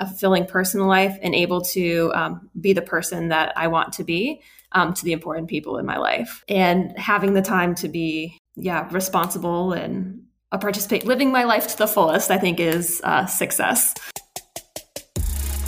a 0.00 0.06
fulfilling 0.06 0.46
personal 0.46 0.86
life, 0.86 1.18
and 1.22 1.34
able 1.34 1.60
to 1.62 2.12
um, 2.14 2.50
be 2.58 2.72
the 2.72 2.82
person 2.82 3.28
that 3.28 3.52
I 3.56 3.68
want 3.68 3.92
to 3.94 4.04
be 4.04 4.40
um, 4.72 4.94
to 4.94 5.04
the 5.04 5.12
important 5.12 5.48
people 5.48 5.76
in 5.78 5.84
my 5.84 5.98
life. 5.98 6.44
And 6.48 6.96
having 6.98 7.34
the 7.34 7.42
time 7.42 7.74
to 7.76 7.88
be, 7.88 8.38
yeah, 8.56 8.88
responsible 8.92 9.72
and 9.72 10.22
a 10.50 10.58
participate 10.58 11.04
living 11.04 11.30
my 11.30 11.44
life 11.44 11.66
to 11.68 11.78
the 11.78 11.86
fullest 11.86 12.30
i 12.30 12.38
think 12.38 12.60
is 12.60 13.00
uh, 13.04 13.26
success. 13.26 13.94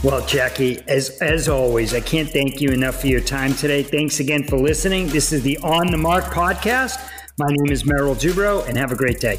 Well 0.03 0.25
jackie 0.27 0.81
as 0.88 1.11
as 1.21 1.49
always 1.49 1.95
i 1.95 2.01
can't 2.01 2.31
thank 2.31 2.61
you 2.61 2.71
enough 2.71 3.01
for 3.01 3.07
your 3.07 3.21
time 3.21 3.53
today. 3.55 3.83
Thanks 3.83 4.21
again 4.21 4.45
for 4.45 4.57
listening. 4.57 5.09
This 5.09 5.33
is 5.33 5.43
the 5.43 5.59
on 5.59 5.90
the 5.90 5.99
mark 5.99 6.25
podcast. 6.25 6.99
My 7.38 7.49
name 7.49 7.71
is 7.71 7.85
merrill 7.85 8.14
dubrow 8.14 8.66
and 8.66 8.79
have 8.79 8.93
a 8.93 8.97
great 8.97 9.21
day 9.21 9.38